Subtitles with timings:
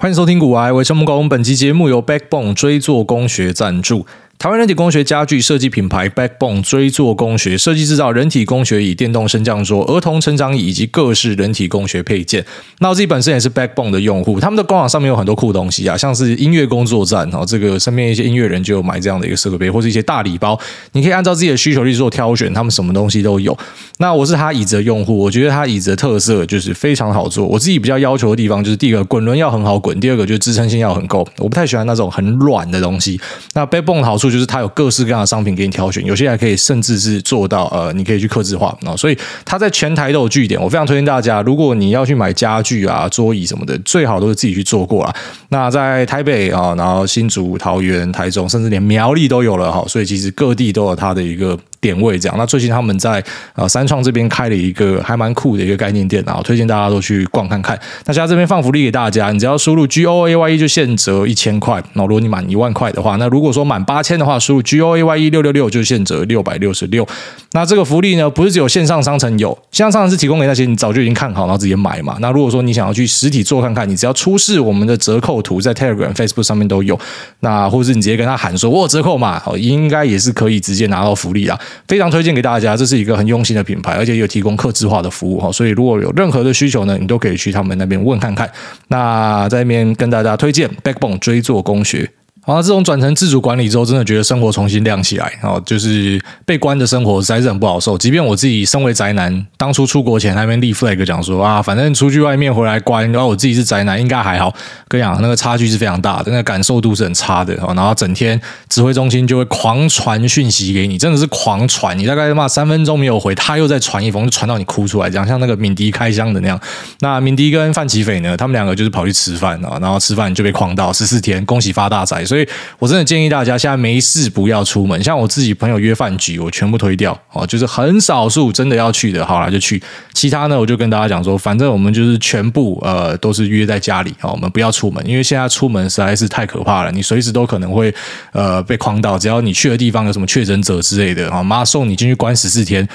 [0.00, 1.28] 欢迎收听古癌，我是木工。
[1.28, 4.06] 本期节目由 Backbone 追作工学赞助。
[4.38, 12.44] 台湾人体工学家具设计品牌 Backbone 椎作工学设计制造人体工学椅、电动升降桌、儿童成长椅以及各式人体工学配件。
[12.78, 20.56] 那我自己本身也是 Backbone 的用户，他们的官网上面有很多酷东西啊，像是音乐工作站哦，这个身边一些音乐人就有买这样的一个设备，或是一些大礼包，
[20.92, 23.58] 你可以按照自己的需求去做挑选，他们什么东西都有。
[23.96, 27.44] 那我是他椅子的用户，我觉得他椅子的特色就是非常好坐。
[27.44, 31.26] 我自己比较要求的地方就是第一个滚轮要很好滚，第二个就是支撑性要很够。
[31.38, 33.20] 我不太喜欢那种很软的东西。
[33.54, 40.60] 那 Backbone 的好处就是它有各式各样的商品给你挑选，有些还可以甚至是做到呃，你可以去刻字化啊，所以它在全台都有据点。
[40.60, 45.14] 我非常推荐大家，如果你要去买家具啊、桌椅什么的，最好都是自己去做过啦。
[45.48, 51.58] 那在台北啊，然后新竹、桃园、台中，甚至连苗栗都有了哈，所以其实各地都有它的一个。
[51.80, 53.22] 点位这样，那最近他们在
[53.54, 57.78] 呃三创这边开了一个还蛮酷的一个概念店啊，推荐大家都去逛看看。
[58.04, 61.82] 那现在这边放福利给大家，你只要输入 G O A Y E 就现折一千块。
[61.94, 67.06] 那如果你满一万块的话，那如果说满八千的话，输入 G O A Y E 六六六就现折六百六十六。
[67.52, 72.16] 那这个福利呢，不是只有线上商城有，线上商城是提供给那些你早就已经看好然后直接买嘛。
[72.20, 76.98] 那如果说你想要去实体做看看，你只要出示我们的折扣图，在 Telegram、Facebook 上面都有。
[77.40, 82.76] 那或者是你直接跟他喊说我有折扣嘛，哦，应该也是可以直接拿到福利啊，非常推荐给大家。
[82.76, 88.50] 这是一个很用心的品牌，而且有提供客制化的服务哈，所以如果有任何的需求呢，你都可以去他们那边问看看。
[88.88, 92.10] 那在那边跟大家推荐 Backbone 追做工学。
[92.48, 95.30] 然后，这种转成自主管理之后，真的觉得生活重新亮起来。
[95.42, 97.98] 哦，就是被关的生活实在是很不好受。
[97.98, 104.50] 即便我自己身为宅男，当初出国前那边立 flag 讲说啊，反正出去外面回来关，然后我自己是宅男，应该还好。
[104.88, 107.74] 跟你讲，那个差距是非常大的，那个感受度是很差的哦。
[107.76, 108.40] 然后整天
[108.70, 111.98] 指挥中心就会狂传讯息给你，真的是狂传。
[111.98, 116.58] 你大概骂三分钟没有回，他又再传一封，就传到你哭出来，这样像那个敏迪开箱的那样。
[117.00, 122.24] 那敏迪跟范琪斐呢，他们两个就是跑去吃饭啊，然后吃饭就被狂到十四天，恭喜发大财。
[122.24, 122.37] 所以。
[122.38, 125.02] 所以我真的建议大家现在没事不要出门。
[125.02, 129.82] 像我自己朋友约饭局，我全部推掉哦，就是很少数真的要去的，好啦就去。
[130.12, 137.92] 其他呢，我就跟大家讲说，反正我们就是全部呃都是约在家里啊，我们不要出门，因为现在出门实在是太可怕了，你随时都可能会
[138.32, 139.18] 呃被框到。
[139.18, 142.88] 只要你去的地方有什么确诊者之类的啊，妈送你进去关十四天。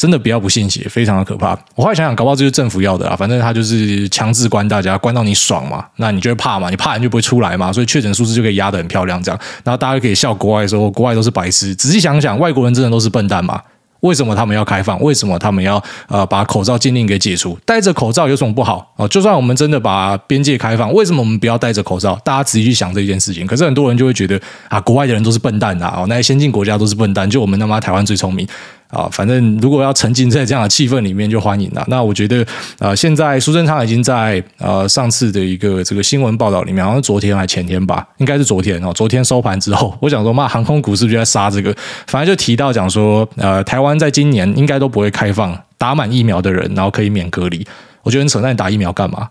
[0.00, 1.50] 真的不要不信邪，非常的可怕。
[1.74, 11.74] 我后来想想，搞不好这就是政府要的啊，反正他就是强制关大家，关到你爽嘛，那你就会怕嘛，你怕人就不会出来嘛，所以确诊数字就可以压得很漂亮，这样，然后大家就可以笑国外说国外都是白痴。
[11.74, 13.60] 仔细想想，外国人真的都是笨蛋吗？
[14.00, 14.98] 为什么他们要开放？
[15.02, 17.58] 为什么他们要呃把口罩禁令给解除？
[17.66, 19.06] 戴着口罩有什么不好啊？
[19.08, 22.18] 就算我们真的把边界开放，为什么我们不要戴着口罩？
[22.24, 23.46] 大家仔细去想这件事情。
[23.46, 24.40] 可是很多人就会觉得
[24.70, 28.48] 啊，国外的人都是笨蛋啊，哦，那些先进国家都是笨蛋，就我们他妈台湾最聪明。
[28.90, 31.84] 啊，反正如果要沉浸在这样的气氛里面，就欢迎了。
[31.88, 32.44] 那我觉得，
[32.78, 38.92] 呃，现在苏贞昌已经在呃上次的一个这个新闻报道里面，好像昨天还前天吧，应该是昨天哦。
[38.92, 41.74] 昨天收盘之后，我想说，妈，航空股是不是就在杀这个？
[42.06, 47.66] 反正就提到讲说，呃，台湾在今年应该都不会开放打满疫苗的人，然后可以免隔离。
[48.02, 49.28] 我觉得很扯，那你打疫苗干嘛？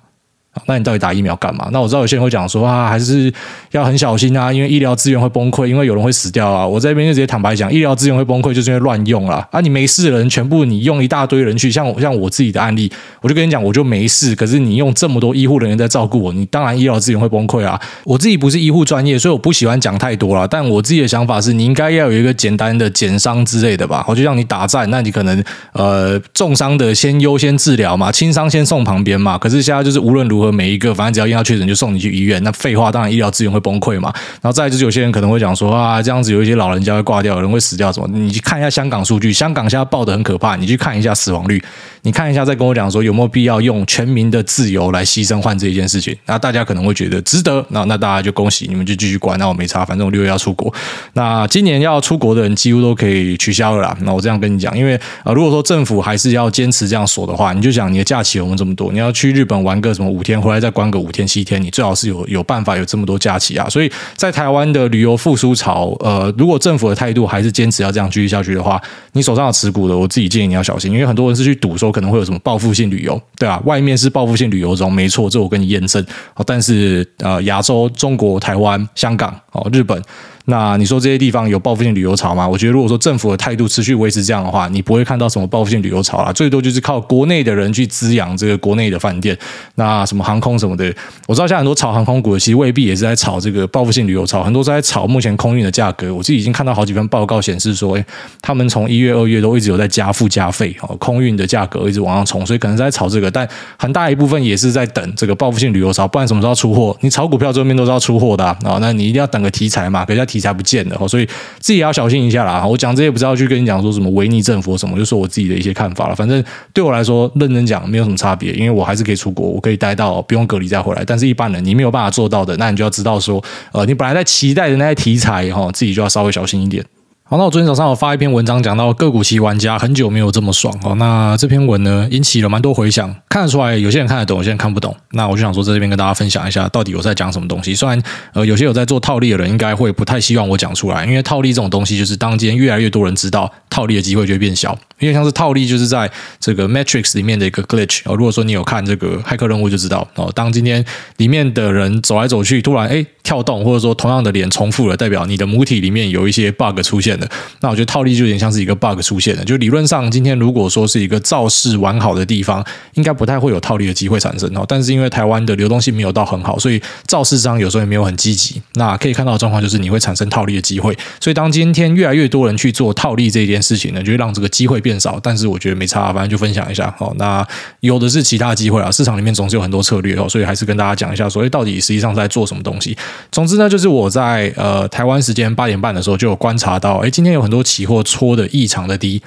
[0.65, 1.69] 那你到底打疫苗干嘛？
[1.71, 3.31] 那我知道有些人会讲说啊，还是
[3.71, 6.65] 要很小心啊，因为医疗资源会崩溃，因为有人会死掉啊。
[6.65, 9.47] 我这边就直接坦白讲，医疗资源会崩溃，就是因为乱用啦。
[9.51, 9.61] 啊。
[9.61, 14.35] 你没事的人，全部你用一大堆人去，像像我自己的案例，我就跟你讲，我就没事。
[14.35, 17.79] 可是你用这么多医护人员在照顾我，你当然医疗资源会崩溃啊。
[18.03, 20.45] 我自己不是医护专业，所以我不喜欢讲太多啦。
[20.45, 24.03] 但我自己的想法是，你应该要有一个简单的减伤之类的吧。
[24.07, 25.43] 我就像你打仗，那你可能
[25.73, 29.37] 呃重伤的先优先治疗嘛，轻伤先送旁边嘛。
[29.37, 31.29] 可是现在就是无论如何，每一个反正只要。
[31.29, 34.11] 验到确诊就送你去医院，那废话，当然医疗资源会崩溃嘛。
[34.41, 38.07] 然后再就是有些人可能会讲说啊，这样子有一些老人家会挂掉，有人会死掉什么？
[38.11, 41.63] 你去看一下香港数据，香港现在报的很可怕，你去看一下死亡率，
[42.03, 46.15] 你看一下再跟我讲说有没有必要用全民的自由来牺牲换这一件事情？
[46.25, 50.73] 那大家可能会觉得值得，那那大家就恭喜你们就继续关，那我没差，反正我六月要出国。
[51.13, 53.97] 那今年要出国的人几乎都可以取消了啦。
[54.01, 58.91] 那我这样跟你讲，因为啊，如果说政府还是要坚持这样锁的话，你就想你的假期有没有这么多？
[58.91, 63.67] 你要去日本玩个什么五天，回来再关个五天七天，你最好是有 有办法有这么多假期啊。
[63.69, 68.81] 所以在台湾的旅游复苏潮，呃，如果政府的态度还是坚持要这样继续下去的话，
[69.13, 76.05] 你手上有持股的，我自己建议你要小心，因为很多人是去赌说可能会有什么报复性旅游，对啊，外面是报复性旅游中，没错，这我跟你验证。
[76.45, 80.01] 但是呃，亚洲、中国、台湾、香港、哦，日本。
[80.49, 82.47] 那你说这些地方有报复性旅游潮吗？
[82.47, 89.37] 我觉得如果说政府的态度持续维持这样的话，你不会看到什么报复性旅游潮啦，最多就是靠国内的人去滋养这个国内的饭店。
[89.75, 90.93] 那什么航空什么的，
[91.27, 96.13] 我知道现在很多炒航空股的，其实未必也是在炒这个报复性旅游潮，很多是在炒目前空运的价格。
[96.13, 98.05] 我自己已经看到好几份报告显示说，诶，
[98.41, 103.47] 他们从一月、二月都一直有在加附加费，哦，空运的价格一直往上冲，所以可能在炒这个，但
[103.77, 106.97] 很大一部分也是在等这个报复性旅游潮，不然什么时候出货？
[107.01, 111.25] 你炒股票这边都是要出货的啊，那你一定要等个题材嘛，可是题材不见了，所以
[111.59, 112.65] 自己要小心一下啦。
[112.65, 116.15] 我讲这些不是要去跟你讲说什么维尼政府什么，就说我自己的一些看法了。
[116.15, 116.43] 反正
[116.73, 121.03] 对我来说，认真讲没有什么差别，因为我还是可以出国，我可以待到不用隔离再回来。
[121.05, 126.83] 但是一般人你没有办法做到的，那你就要知道说，呃，你本来在期待的那些题材哈，自己就要稍微小心一点。
[127.31, 130.95] 好，那我昨天早上有发一篇文章，讲到个股期玩家很久没有这么爽哦。
[130.95, 134.97] 那这篇文呢，引起了蛮多回响，看得出来有些人看得懂，有些人看不懂。
[135.11, 137.75] 那我就想说，在这边跟大家分享一下，到底我在讲什么东西。
[137.75, 138.01] 虽然
[138.33, 144.75] 呃，有些有在做套利的人应该会不太希望我讲出来，因为套利这种东西，就是当今越来越多人知道，套利的机会就会变小。
[144.99, 148.15] 因为像是套利，就是在这个 Matrix 里面的一个 glitch 哦。
[148.15, 150.83] 如果说你有看这个骇客任务，就知道哦，当今天
[151.17, 157.29] 里面的人走来走去，突然哎跳动，或者说同样的脸重复了，代表你的母体里面有一些 bug 出现了。
[157.61, 157.99] 那我觉得套。
[158.03, 164.63] 利就有点像是一个 bug 出现了，就理论上今天如果说是一个造势完好的地方，应该不太会有套利的机会产生哦。
[164.65, 168.61] 但是因为台湾的流动性没有到很好，所以造势商有时候也没有很积极。
[168.75, 170.97] 那可以看到的状况就是你会产生套利的机会。
[171.19, 175.19] 所以当今天越来越多人去做套利这件事情呢，就会让这个机会变变少。
[175.21, 177.13] 但是我觉得没差，反正就分享一下好。
[177.17, 177.45] 那
[177.81, 182.97] 有的是其他机会啊，市场里面总是有很多策略哦，所以还是跟大家讲一下，所以到底实际上在做什么东西。
[183.31, 189.21] 总之呢，就是我在呃台湾时间八点半的时候就有观察到，哎，今天有很多期货戳的异常的低，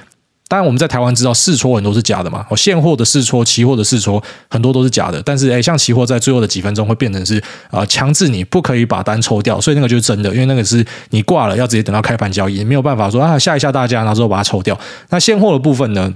[0.52, 14.78] 当然我们在台湾知道试戳很多是假的嘛，哦，现货的试戳、期货的试戳很多都是假的，但是诶，像期货在最后的几分钟会变成是啊、强制你不可以把单抽掉，所以那个就是真的，因为那个是你挂了要直接等到开盘交易，没有办法说啊吓一吓大家，然后之后把它抽掉。
[15.08, 16.12] 那现货的部分呢？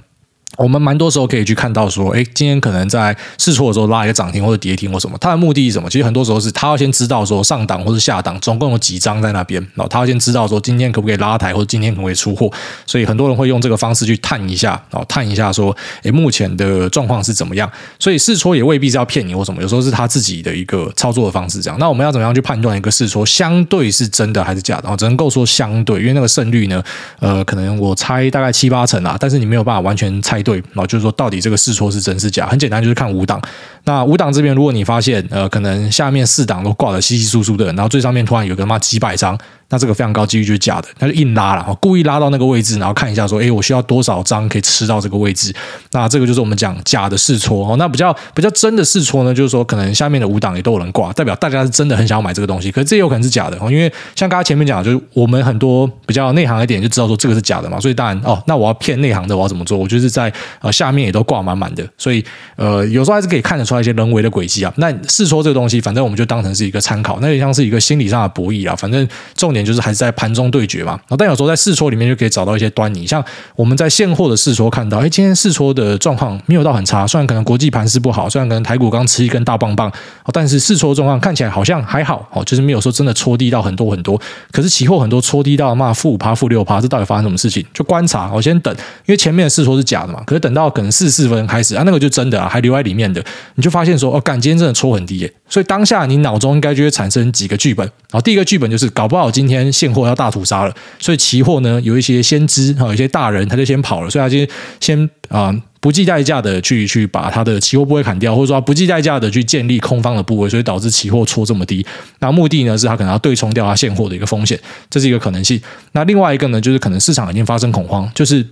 [0.57, 5.89] 我们蛮多时候可以去看到说，哎，今天可能在试错的时候拉一个涨停或者跌停或什么，它的目的是什么？
[5.89, 12.51] 其实很多时候是他要先知道说上档或者下档总共有几张在那边，然后他要先知道说今天可不可以拉抬或者今天可不可以出货，
[12.87, 17.71] 所以很多人会用这个方式去探一下，然后探一下说，哎，目前的状况是怎么样？
[17.99, 21.79] 所以试错也未必是要骗你或什么，有时候是他自己的一个操作的方式这样。
[21.79, 24.89] 那我们要怎么样去判断一个试错相对是真的还是假的？
[24.89, 26.83] 哦，只能够说相对，因为那个胜率呢，
[27.21, 31.27] 呃，可能我猜大概七八成啊，但是你没有办法完全猜对，然后就是说到。
[31.29, 32.47] 底这个试错是真是假？
[32.47, 33.43] 很简单，就是看五档。
[33.87, 39.39] 那五档这边，如果你发现呃，可能下面四档都挂的稀稀疏疏的，然后最上面突然有个妈几百张。
[39.69, 45.53] 那这个非常高几率就是假的，他就硬拉了，故意拉到那个位置，然后看一下说，哎，我需要多少张可以吃到这个位置？
[45.91, 47.75] 那这个就是我们讲假的试错哦。
[47.77, 52.71] 那比较比较真的试错呢，就是说可能下面的五档也都有人挂，代表大家是真的很想要买这个东西。
[52.71, 57.81] 可是这有可能是假的哦，因为像刚才前面讲，就是我们很多比较内行一点就知道说这个是假的嘛。
[57.81, 59.77] 所以当然哦，那我要骗内行的，我要怎么做？
[59.77, 62.25] 我就是在呃下面也都挂满满的，所以
[62.55, 64.73] 呃有时候还是可以看得出一些人为的轨迹啊。
[64.77, 68.77] 那试错这个东西，反正我们就当成是一个参考，那也像是一个心理上的博弈啊。
[68.77, 70.33] 反正重点就是还是在盘。
[70.37, 73.25] 中对决嘛，但有时候在试错里面就可以找到一些端倪，像
[73.55, 79.91] 我们在现货的试错看到，哎，今天试错的状况没有到很差，虽然可能国际盘势不好，虽然可能台股刚吃一根大棒棒，
[80.31, 84.21] 但是试错状况看起来好像还好，哦，就是没有说真的戳低到很多很多，
[84.53, 87.65] 可是期货很多戳低到嘛负五趴、负六趴，这到底发生什么事情？
[87.73, 88.75] 就观察，我先等，
[89.07, 93.25] 因为前面的试错是假的嘛，可是等到可能四四分开始啊，那个就真的啊，还留在里面的，
[93.55, 100.75] 你就发现说，哦，干，今天真的戳很低耶，所以当下你脑中应该就会产生几个剧本，然后第一个剧本就是搞不好今天现货要大屠杀了。
[101.01, 104.39] 所以期货呢，有一些先知哈，有一些大人他就先跑了，所以他就
[104.79, 111.85] 先啊、不计代价的去去把他的期货部位砍掉，或者说不计代价的去建立空方的部位，所以导致期货戳这么低。
[112.21, 114.57] 那目的呢是他可能要对冲掉他现货的一个风险，
[114.89, 115.61] 这是一个可能性。
[115.91, 118.47] 那另外一个呢，就是可能市场已经发生恐慌，就是。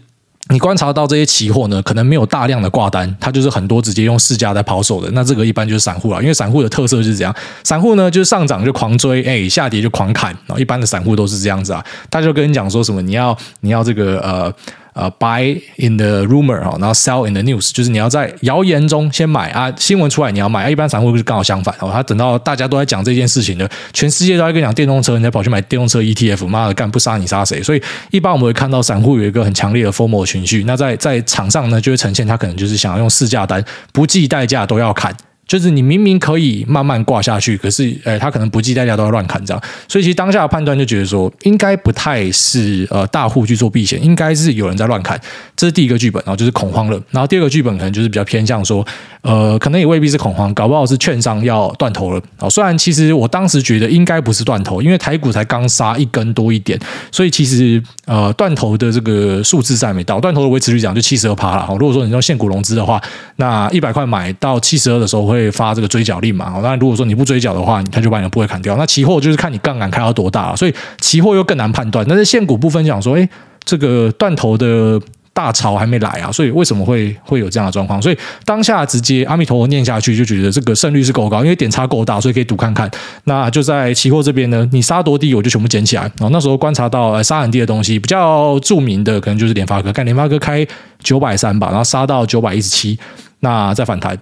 [0.50, 5.10] 你观察到这些期货呢，可能没有大量的挂单，它就是很多直接用市价在抛售的。
[5.12, 10.30] 那这个一般就是散户了，因为散户的特色就是这样，散户呢就是上涨就狂追，哎，下跌就狂砍。
[10.46, 14.52] 然后一般的散户都是这样子啊，他就跟你讲说什么，你要你要这个呃。
[14.94, 20.64] 呃、，buy in the rumor 哈，然后 sell in the news，就是你要在谣言中先买啊，新闻出来你要买。
[20.64, 27.62] 啊、一般散户不是刚好相反哦，他等到大家都在讲这件事情的，全世界都在跟你讲电动车，你才跑去买电动车 ETF，妈的干不杀你杀谁？
[27.62, 35.14] 所以一般我们会看到散户有一个很强烈的 FOMO 情绪，那在在场上呢就会呈现他可能就是想要用市价单，不计代价都要砍。
[35.46, 45.20] 就是你明明可以慢慢挂下去，可是，诶，他可能不计代价都要乱砍这样，所以其实当下的判断就觉得说，应该不太是呃大户去做避险，应该是有人在乱砍，
[45.54, 47.00] 这是第一个剧本，然后就是恐慌了。
[47.10, 48.86] 然后第二个剧本可能就是比较偏向说，
[49.24, 52.20] 呃，可能也未必是恐慌，搞不好是券商要断头了。
[52.40, 56.78] 哦，虽然其实我当时觉得应该不是断头，因为台股才刚杀一根多一点，
[57.10, 61.66] 所以其实呃断头的这个数字在没到，断头的维持率讲就七十二趴了。
[61.80, 63.00] 如果说你用现股融资的话，
[63.36, 66.52] 那一百块买到七十二的时候会发这个追缴令嘛？
[66.60, 68.76] 当然如果说你不追缴的话，他就把你的部位砍掉。
[68.76, 72.04] 那期货就是看你杠杆开到多大，所以期货又更难判断。
[72.06, 73.26] 但是现股部分讲说，哎，
[73.64, 75.00] 这个断头的。
[75.34, 78.00] 大潮还没来啊，所以为什么会会有这样的状况？
[78.00, 82.88] 所以当下直接阿弥陀佛念下去，就觉得这个胜率是够高，因为点差够大，所以可以赌看看。
[83.24, 86.02] 那就在期货这边呢，你杀多低，我就全部捡起来。
[86.02, 90.64] 然后那时候观察到杀很低的东西，比较著名的可能就是联发科，看联发科开
[91.02, 92.96] 九百三吧，然后杀到九百一十七，
[93.40, 94.16] 那再反弹。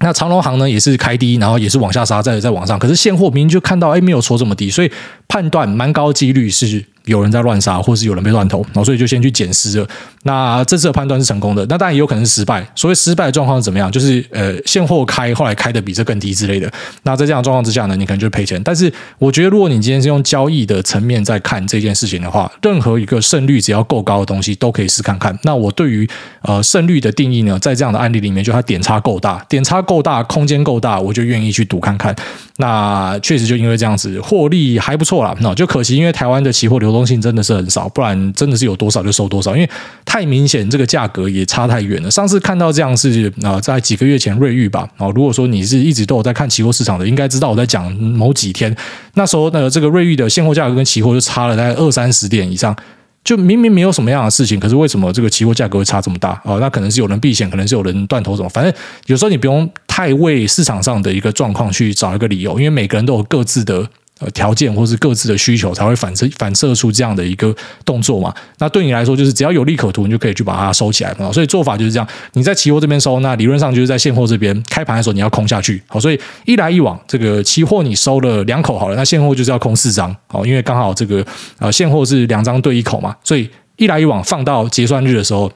[0.00, 2.76] 那长隆行呢也是开低，然后也是往下杀，再再往上。
[2.76, 4.90] 可是现货明明就看到哎没有戳这么低，所以
[5.28, 6.84] 判断蛮高几率是。
[7.10, 9.86] 有人在乱杀，或是有人被乱投，然后所以就先去捡尸了。
[10.22, 12.64] 那这次的判断是成功的，那当然也有可能是失败。
[12.76, 13.90] 所谓失败的状况是怎么样？
[13.90, 16.70] 就是呃，现货开后来开的比这更低之类的。
[17.02, 18.62] 那在这样的状况之下呢，你可能就赔钱。
[18.62, 25.36] 但是我觉得，如果你今天是用交易的层面在看这件事情的话，任何一个胜率只要够高的东西都可以试看看。
[25.42, 26.08] 那我对于
[26.42, 32.14] 呃胜率的定义呢，在这样的案例里面，就它点差够大，点差够大，空间够大，我就愿意去赌看看。
[32.58, 35.34] 那确实就因为这样子获利还不错啦。
[35.40, 39.54] 那就可惜，因为台湾的期货流动性真的是很少，不然真的是有多少就收多少。
[39.56, 39.70] 因为
[40.04, 42.10] 太明显，这个价格也差太远了。
[42.10, 44.88] 上次看到这样是啊，在几个月前瑞玉吧。
[44.96, 48.74] 啊，如果说你是一直都有在看期货市场的，应该知道我在讲某几天。
[49.14, 52.76] 那时候呢，这个瑞玉的现货价格跟期货就差了大概二三十点以上。
[53.22, 56.40] 就明明没有什么样的事情，可是为什么这个期货价格会差这么大？
[56.42, 58.48] 哦，那可能是有人避险，可能是有人断头什么。
[58.48, 58.72] 反正
[59.06, 63.86] 有时候你不用太为市场上的一个状况去找一个理由，因为每个人都有各自的。
[64.20, 67.54] 呃，条件或是各自的需求才会反射反射出这样的一个
[67.86, 68.34] 动作嘛？
[68.58, 71.32] 那对你来说，就是只要有利可图，你就可以去把它收起来嘛。
[71.32, 75.82] 所以做法就是这样：你在期货这边收，那理论上就是在现货这边开盘的时候你要空下去。
[75.86, 80.14] 好，所以一来一往，这个期货你收了两口好了，那现货就是要空四张。
[80.26, 81.24] 好，因为刚好这个
[81.58, 85.50] 呃现货是两张对一口嘛，所以一来一往放到结算日的时候，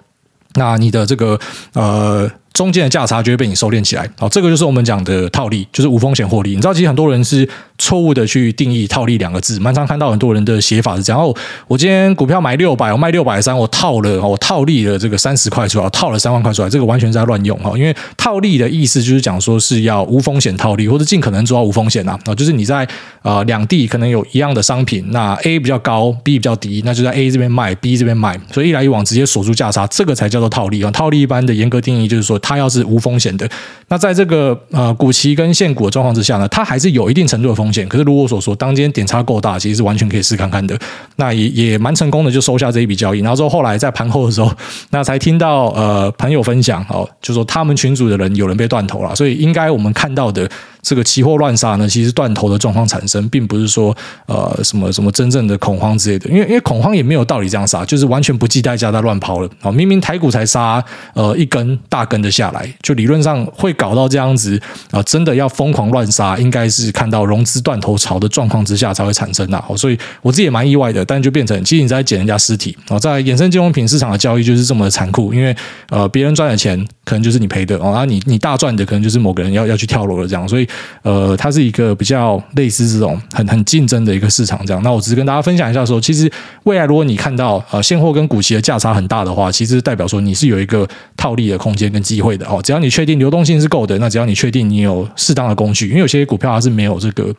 [0.54, 1.38] 那你的这个
[1.74, 2.30] 呃。
[2.54, 6.50] 中间的价差就会被你收敛起来，好，这个就是我们讲的套利，就是无风险获利。
[6.50, 7.46] 你知道，其实很多人是
[7.78, 11.34] 错误的去定义套利两个字，蛮常看到很多人的写法是这样：哦，
[11.66, 17.76] 我今天股票买六百，我卖六百三，我套了，我套利了这个三十块出来，我套了三万块出来，这个完全是在乱用哈。
[17.76, 22.16] 因为套利的意思就是讲说是要无风险套利，或者尽可能做到无风险呐。
[22.24, 22.86] 啊，就是你在
[23.22, 30.90] 呃两地可能有一样的商品，那 A 比较高，B 比较低，那就在 A 这边卖，B 这边卖，所以一来一往直接锁住价差，这个才叫做套利啊。
[30.92, 33.34] 套利一般的严格定义就是说，它要是无风险。
[33.38, 33.48] 的，
[33.88, 37.88] 那在这个呃股期跟限股的状况之下呢，它还是有一定程度的风险。
[37.88, 40.78] 可是如我所说，当今天点差够大，其实是完全可以试看看的。
[41.16, 43.20] 那也也蛮成功的，就收下这一笔交易。
[43.20, 44.52] 然后之后后来在盘后的时候，
[44.90, 50.48] 那才听到呃 朋友分享哦，就说他们群组的人有人被断头了，所以应该我们看到的。
[50.84, 59.72] 这个期货乱杀呢，其实断头的状况产生，并不是说呃什么什么真正的恐慌之类的，因为因为恐慌也没有道理这样杀，就是完全不计代价在乱抛了啊！
[59.72, 64.60] 明明台股才杀呃一根大根的下来，就理论上会搞到这样子
[64.90, 69.64] 啊，真的要疯狂乱杀，应该是看到融资断头潮的状况之下才会产生的。
[69.78, 75.56] 所以我自己也蛮意外的，但就变成其实你在捡人家尸体啊，在衍生金融品市场的交易就是这么的残酷，因为
[75.88, 80.68] 呃别人赚的钱可能就是你赔的哦，啊你你大赚的可能就是某个人要要去跳楼了这样，所以。
[81.02, 84.82] 呃，它是一个比较类似这种很很竞争的一个市场，这样。
[84.82, 86.30] 那我只是跟大家分享一下说，其实
[86.64, 92.60] 未来如果你看到呃现货跟股息的价差很大的话，其实代表说你是有一个套利的空间跟机会的哦。
[92.62, 97.34] 只要你确定流动性是够的，那只要你确定你有适当的工具，因为有些股票它是没有这个。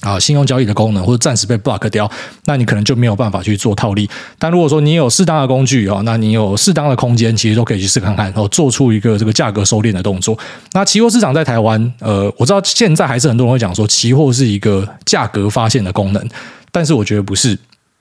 [0.00, 2.10] 啊，信用交易的功能或者暂时被 block 掉，
[2.46, 4.08] 那你可能就没有办法去做套利。
[4.38, 10.38] 但如果说你有适当的工具啊，那你有适当的空间，其实都可以去试看看，然后做出一个这个价格收敛的动作。
[10.72, 16.28] 那期货市场在台湾，呃，我知道现在还是很多人会讲说，期货是一个价格发现的功能，
[16.72, 17.58] 但是我觉得不是。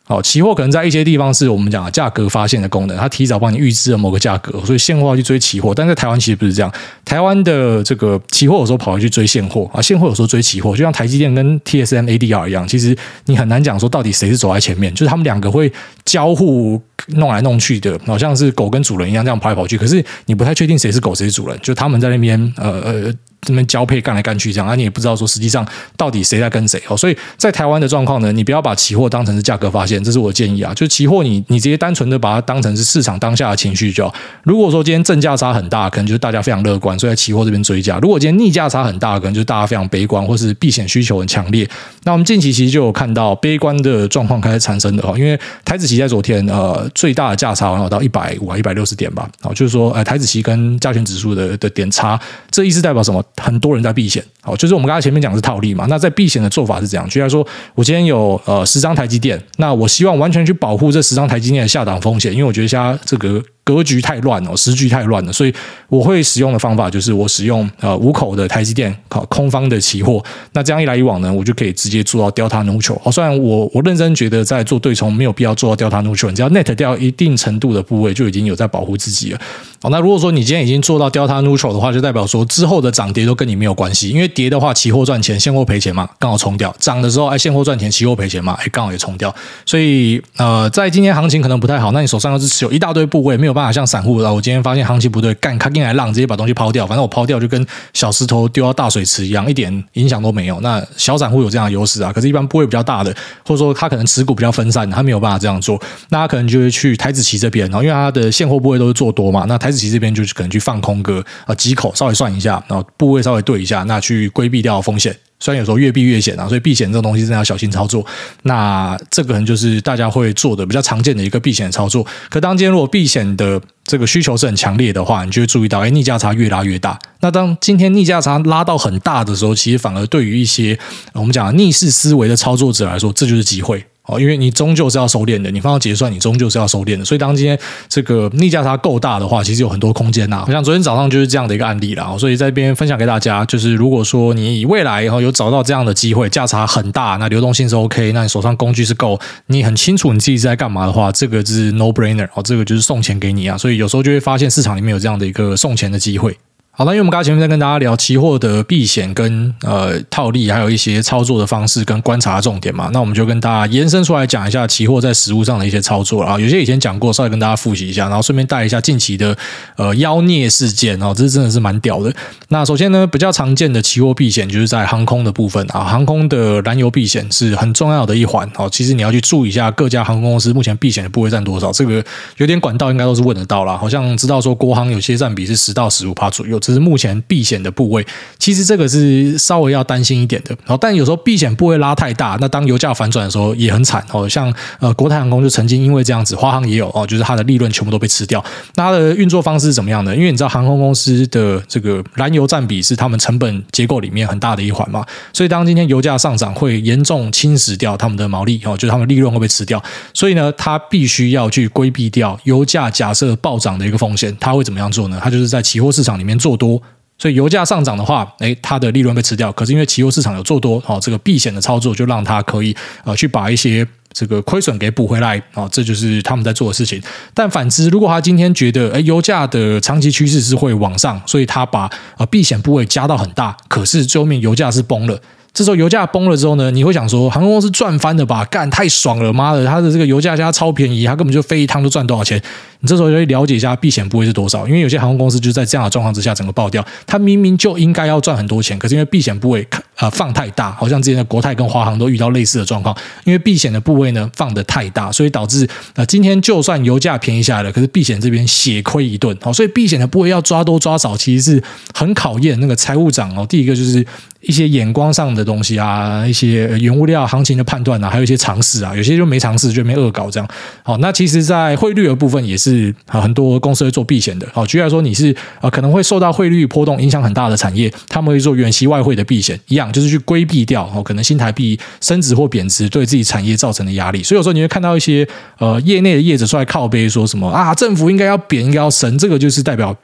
[0.09, 5.71] 哦，期货可能在一些地方是我们讲的价格发现的功能，它提早帮你预知了某个价格，所以现货要去追期货。
[5.71, 6.73] 但在台湾其实不是这样，
[7.05, 15.71] 台湾的这个期货有时候跑去追现货啊，现货有时候追期货，就像台积电跟 TSM ADR 一样，其实你很难讲说到底谁是走在前面，就是他们两个会
[16.05, 16.81] 交互
[17.15, 26.97] 弄来弄去的，好像是狗跟主人一样这样跑来跑去，可是你不太确定谁是狗谁是主人，就他们在那边呃呃这边交配干来干去这样，啊，你也不知道说实际上到底谁在跟谁哦。
[26.97, 30.73] 所以在台湾的状况呢，你不要把期货当成是价格发现，这是我的建议啊。
[30.73, 34.13] 就是期货你你直接单纯的把它当成是市场当下的情绪就好。
[34.43, 41.67] 如果说今天正价差很大，可能就是大家非常乐观，所以在期货这边追价；如果今天逆价差很大，可能就是大家非常悲观，或是避险需求很强烈。
[42.03, 52.19] 那我们近期其实就有看到悲观的状况开始产生的哦，因为台子期在昨天呃最大的价差然后到一百五啊一百六十点吧，好，就是说呃台子期跟加权指数的的点差，
[52.51, 53.23] 这意思代表什么？
[53.41, 55.85] 很多人在避险，好，就是我们刚才前面讲的是套利嘛。
[55.87, 57.07] 那在避险的做法是怎样？
[57.07, 63.41] 举例来说，我今天有呃十张台积电，那我希望完全去保护这十张台积电的下档风险，因为我觉得现在这个。
[63.69, 65.53] 格局太乱了，时局太乱了，所以
[65.89, 70.23] 我会使用的方法就是我使用呃五口的台积电靠空方的期货，
[70.53, 72.99] 那这样一来一往呢，我就可以直接做到 delta neutral。
[73.03, 79.39] 哦，虽然我我认真觉得在做对冲没有必要做到 delta neutral，只要 net 掉一定程度的部位就已经有在保护自己了。
[79.83, 89.33] 哦，那如果说你今天已经做到 delta neutral 的话，就代表说之后的涨跌都跟你没有关系，因为跌的话期货赚钱，现货赔钱嘛，刚好冲掉；涨的时候哎现货赚钱，期货赔钱嘛，哎刚好也冲掉。
[89.65, 96.87] 所以呃，在今天行情可能不太好，那你手上要是持有一大堆部位，没有办法像散户我今天发现行情不对，干卡进来浪，直接把东西抛掉。
[96.87, 100.59] 反正我抛掉就跟小石头丢到大水池一样，一点影响都没有。
[100.61, 103.13] 那小散户有这样的优势啊，可是，一般部位比较大的，
[103.45, 105.79] 或者说他可能持股比较分散，他没有办法这样做。
[106.09, 115.15] 那他可能就会去台子期这边，然后因为他的现货部位都是做多嘛，那台子期这边就是可能去放空个呃几口，稍微算一下，然后部位稍微对一下，那去规避掉风险。
[115.39, 118.05] 虽然有时候越避越险啊，所以避险这种东西真的要小心操作。
[118.43, 122.05] 那这个可能就是大家会做的比较常见的一个避险操作。
[122.29, 126.99] 可当今天如果避险的这个需求是很强烈的话，你就会注意到，哎，逆价差越拉越大。
[127.21, 130.77] 那当今天逆价差拉到很大的时候，其实反而对于一些
[131.13, 133.85] 我们讲的逆势思维的操作者来说，这就是机会。
[134.09, 137.05] 哦，因为你终究是要收敛的，你放到结算，你终究是要收敛的。
[137.05, 140.51] 所以，当今天这个逆价差够大的话，其实有很多空间呐、啊。
[140.51, 142.15] 像昨天早上就是这样的一个案例啦。
[142.17, 153.55] 所以在这边分享给大家，就是如果说你未来以后有找到这样的机会，价差很大，那流动性是 OK，那你手上工具是够，你很清楚你自己在干嘛的话，这个是 no brainer 哦，这个就是送钱给你啊。
[153.57, 156.35] 所以有时候就会发现市场里面有这样的一个送钱的机会。
[156.79, 166.39] 好，那因为我们刚才前面在跟大家聊期货的避险跟呃套利，还有一些操作的方式跟观察重点嘛，那我们就跟大家延伸出来讲一下期货在实物上的一些操作啊。
[166.39, 169.37] 有些以前讲过，稍微跟大家复习一下，然后顺便带一下近期的
[169.75, 172.15] 呃妖孽事件哦，这是真的是蛮屌的。
[172.47, 178.69] 那首先呢，比较常见的期货避险就是在航空的部分啊，航空的燃油避险是很重要的一环哦。
[178.71, 182.01] 其实你要去注意一下各家航空公司目前避险的部位占多少，这个
[182.37, 183.75] 有点管道应该都是问得到啦。
[183.75, 186.57] 好像知道说国航有些占比是十到十五趴左右。
[186.69, 188.05] 只是目前避险的部位，
[188.37, 190.55] 其实这个是稍微要担心一点的。
[190.67, 194.29] 哦，但有时候避险部位拉太大，那当油价反转的时候也很惨哦。
[194.29, 198.43] 像呃国泰航空就曾经因为这样子，华航也有哦，就是它的利润全部都被吃掉。
[198.75, 200.15] 那它的运作方式是怎么样的？
[200.15, 209.81] 因为你知道航空公司的这个燃油占比是他们成本结构里面很大的一环嘛，所以当今天油价上涨，会严重侵蚀掉他们的毛利哦，就是他们利润会被吃掉。
[210.13, 214.35] 所以呢，它必须要去规避掉油价假设暴涨的一个风险。
[214.39, 215.19] 它会怎么样做呢？
[215.23, 216.81] 它就是在期货市场里面做做多。
[217.21, 219.51] 所以油价上涨的话，诶，它的利润被吃掉。
[219.51, 227.01] 可是因为期货市场有做多，好，这个避险的操作就让它可以啊去把一些这个亏损给补回来啊，这就是他们在做的事情。
[227.33, 235.21] 但反之，如果他今天觉得诶油价的长期趋势是会往上，所以他把呃避险部位加到很大，可是最后面油价是崩了。
[235.53, 238.45] 这时候油价崩了之后呢，你会想说航空公司赚翻了吧？
[238.45, 242.41] 干太爽了，妈的，它的这个油价现在超便宜，他根本就飞一趟都赚多少钱？
[242.81, 263.45] 你这时候就会了解一下避险部位是多少，因为有些航空公司就在这样的状况之下整个爆掉，它明明就应该要赚很多钱，可是因为避险部位呃放太大，好像之前的国泰跟华航都遇到类似的状况，因为避险的部位呢放得太大，所以导致呃今天就算油价便宜下来了，可是避险这边血亏一顿，好，所以避险的部位要抓多抓少，其实是很考验那个财务长哦。
[263.49, 264.05] 第一个就是
[264.41, 270.49] 一些眼光上的东西啊，一些原物料行情的判断啊，还有一些尝试啊，有些就没尝试就没恶搞这样。
[270.81, 272.93] 好，那其实在汇率的部分也是。
[273.05, 274.47] 很多公司会做避险的。
[274.53, 284.23] 好，举例来说，你是啊，可能会受到汇率波动影响很大的产业，他们会做远期外汇的避险，一样就是去规避掉哦，可能新台币升值或贬值对自己产业造成的压力。
[284.23, 289.95] 所以有时候你会看到一些呃业内的业者出来靠背说什么啊，政府应该要贬，应该要升，这个就是代表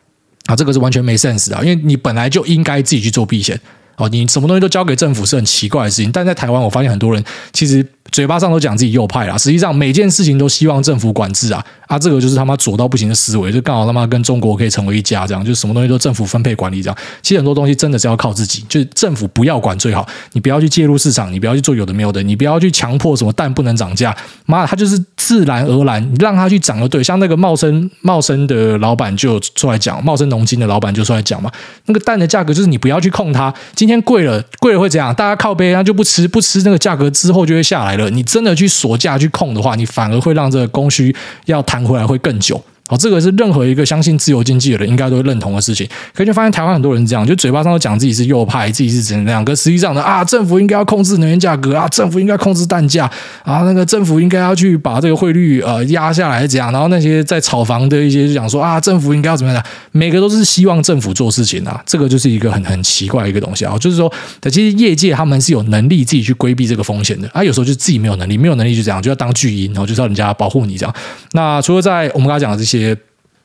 [0.48, 3.60] 啊，这个是完全没 sense 的，因为你本来就应该自己去做避险。
[3.98, 6.12] 哦，你什么东西都交给政府是很奇怪的事情。
[6.12, 7.86] 但在台湾，我发现很多人其实。
[8.16, 16.98] 嘴巴上都讲自己右派啊，实际上每件事情都希望政府管制啊啊，这个就是他妈左到不行的思维，就刚好他妈跟中国可以成为一家这样，就什么东西都政府分配管理这样。
[17.22, 26.88] 其实很多东西真的是要靠自己，就是政府不要管最好，你不要去介入市场，你不要去做有的没有的，你不要去强迫什么蛋不能涨价，妈的，它就是自然而然，让它去涨了。
[26.88, 31.52] 对，像那个茂生茂生的老板就出来讲，茂生农金的老板就出来讲嘛，
[31.88, 35.14] 那个蛋的价格就是你不要去控它，今天贵了贵了会怎样？
[35.14, 38.05] 大家靠背，他就不吃不吃那个价格之后就会下来了。
[38.10, 41.16] 你真的去锁价去控的话，你反而会让这个供需
[41.46, 42.62] 要弹回来会更久。
[42.88, 45.88] 哦，这个是任何一个相信自由经济的人应该都会认同的事情。
[46.14, 53.10] 可就发现台湾很多人这样，就嘴巴上都讲自己是右派，自己是怎样，可实际上呢啊，政府应该要控制能源价格啊，政府应该控制蛋价
[53.44, 56.72] 啊，那个政府应该要去把这个汇率呃压下来这样。
[56.72, 59.64] 然后那些在炒房的一些就讲说啊，政府应该要怎么样？
[59.92, 63.76] 每个都是希望政府做事情啊，这个就是一个很很奇怪的一个东西啊。
[63.80, 70.96] 就是说，其实业界他们是有能力自己去规避这个风险的啊，有时候就自己没有能力，没有能力就这样，就要当巨婴，然后就是要人家保护你这样。
[71.32, 72.75] 那除了在我们刚才讲的这些。
[72.78, 72.98] 些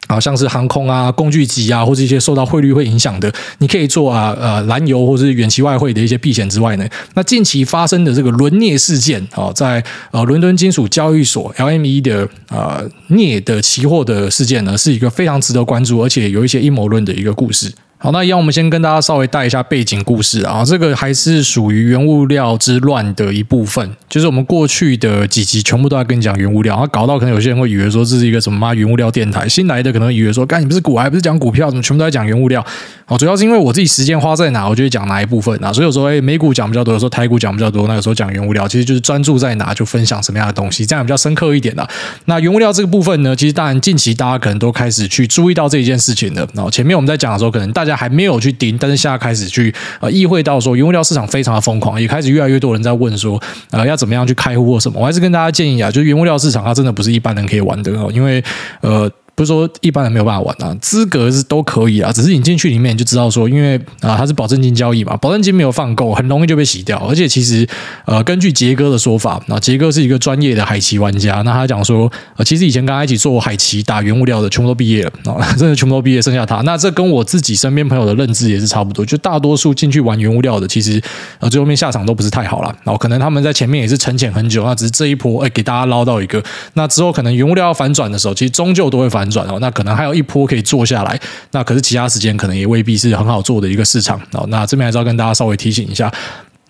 [0.09, 17.73] 好像是航空啊、工具机啊，或者一些受到汇率会影响的，你可以做啊呃燃油或是远期外汇的一些避险之外呢，那近期发生的这个伦镍事件啊，在呃伦敦金属交易所 LME 的呃镍的期货的事件呢，是一个非常值得关注，而且有一些阴谋论的一个故事。
[18.03, 20.65] 好，那一样，我们先跟大家稍微带一下背景故事啊。
[20.65, 32.65] 这个还是属于原物料之乱的一部分，就是我们过去的几集全部都在跟你讲原物料，然后搞到可能有些人会以为说这是一个什么嘛原物料电台，新来的可能以为说，干你不是股还不是讲股票，怎么全部都在讲原物料？
[33.07, 35.71] 哦，主要是因为我自己时间花在哪，我就会讲哪一部分啊。
[35.71, 41.87] 所以有时候诶美股讲比较多，有时候台股讲比较多，那有时候讲原物料，其实就是专注在哪就分享什么样的东西，这样比较深刻一点的。
[42.25, 46.49] 那原物料这个部分呢，其实当然近期大家可能都开始去注意到这一件事情的。
[46.55, 48.77] 然后前面我们在讲的时候，可能大家还没有去盯。
[48.79, 55.01] 但是现在开始去呃意会到说，原物料市场非常的疯狂，也开始越来越多人在问说，呃，要怎么样去开户或什么？
[55.01, 58.43] 我还是跟大家建议啊，就是原物料市场它真的不是一般人可以玩的哦，因为
[58.81, 59.11] 呃。
[59.41, 66.99] 不是说一般人没有办法玩啊，资格是都可以啊，只是你进去里面就知道说，因为啊它是保证金交易嘛，保证金没有放够，很容易就被洗掉。
[67.09, 67.67] 而且其实
[68.05, 76.57] 呃，根据杰哥的说法，那杰哥是一个专业的海奇玩家，那他讲说，呃，其实以前跟他一起做海奇打原物料的，全部都毕业了啊，真的全部都毕业，剩下他。
[76.57, 81.01] 那这跟我自己身边朋友的认知也是差不多，就大多数进去玩原物料的，其实
[81.39, 82.69] 呃最后面下场都不是太好了。
[82.85, 90.11] 然后可能他们在前面也是沉潜很久，那只是这一波哎给大家捞到一个，那之后可能原物料要反转的时候，其实终究都会反转哦，那可能还有。
[90.11, 91.19] 一波可以做下来，
[91.53, 94.45] 那可是其他时间可能也未必是很好做的一个市场哦。
[94.49, 96.13] 那这边还是要跟大家稍微提醒一下。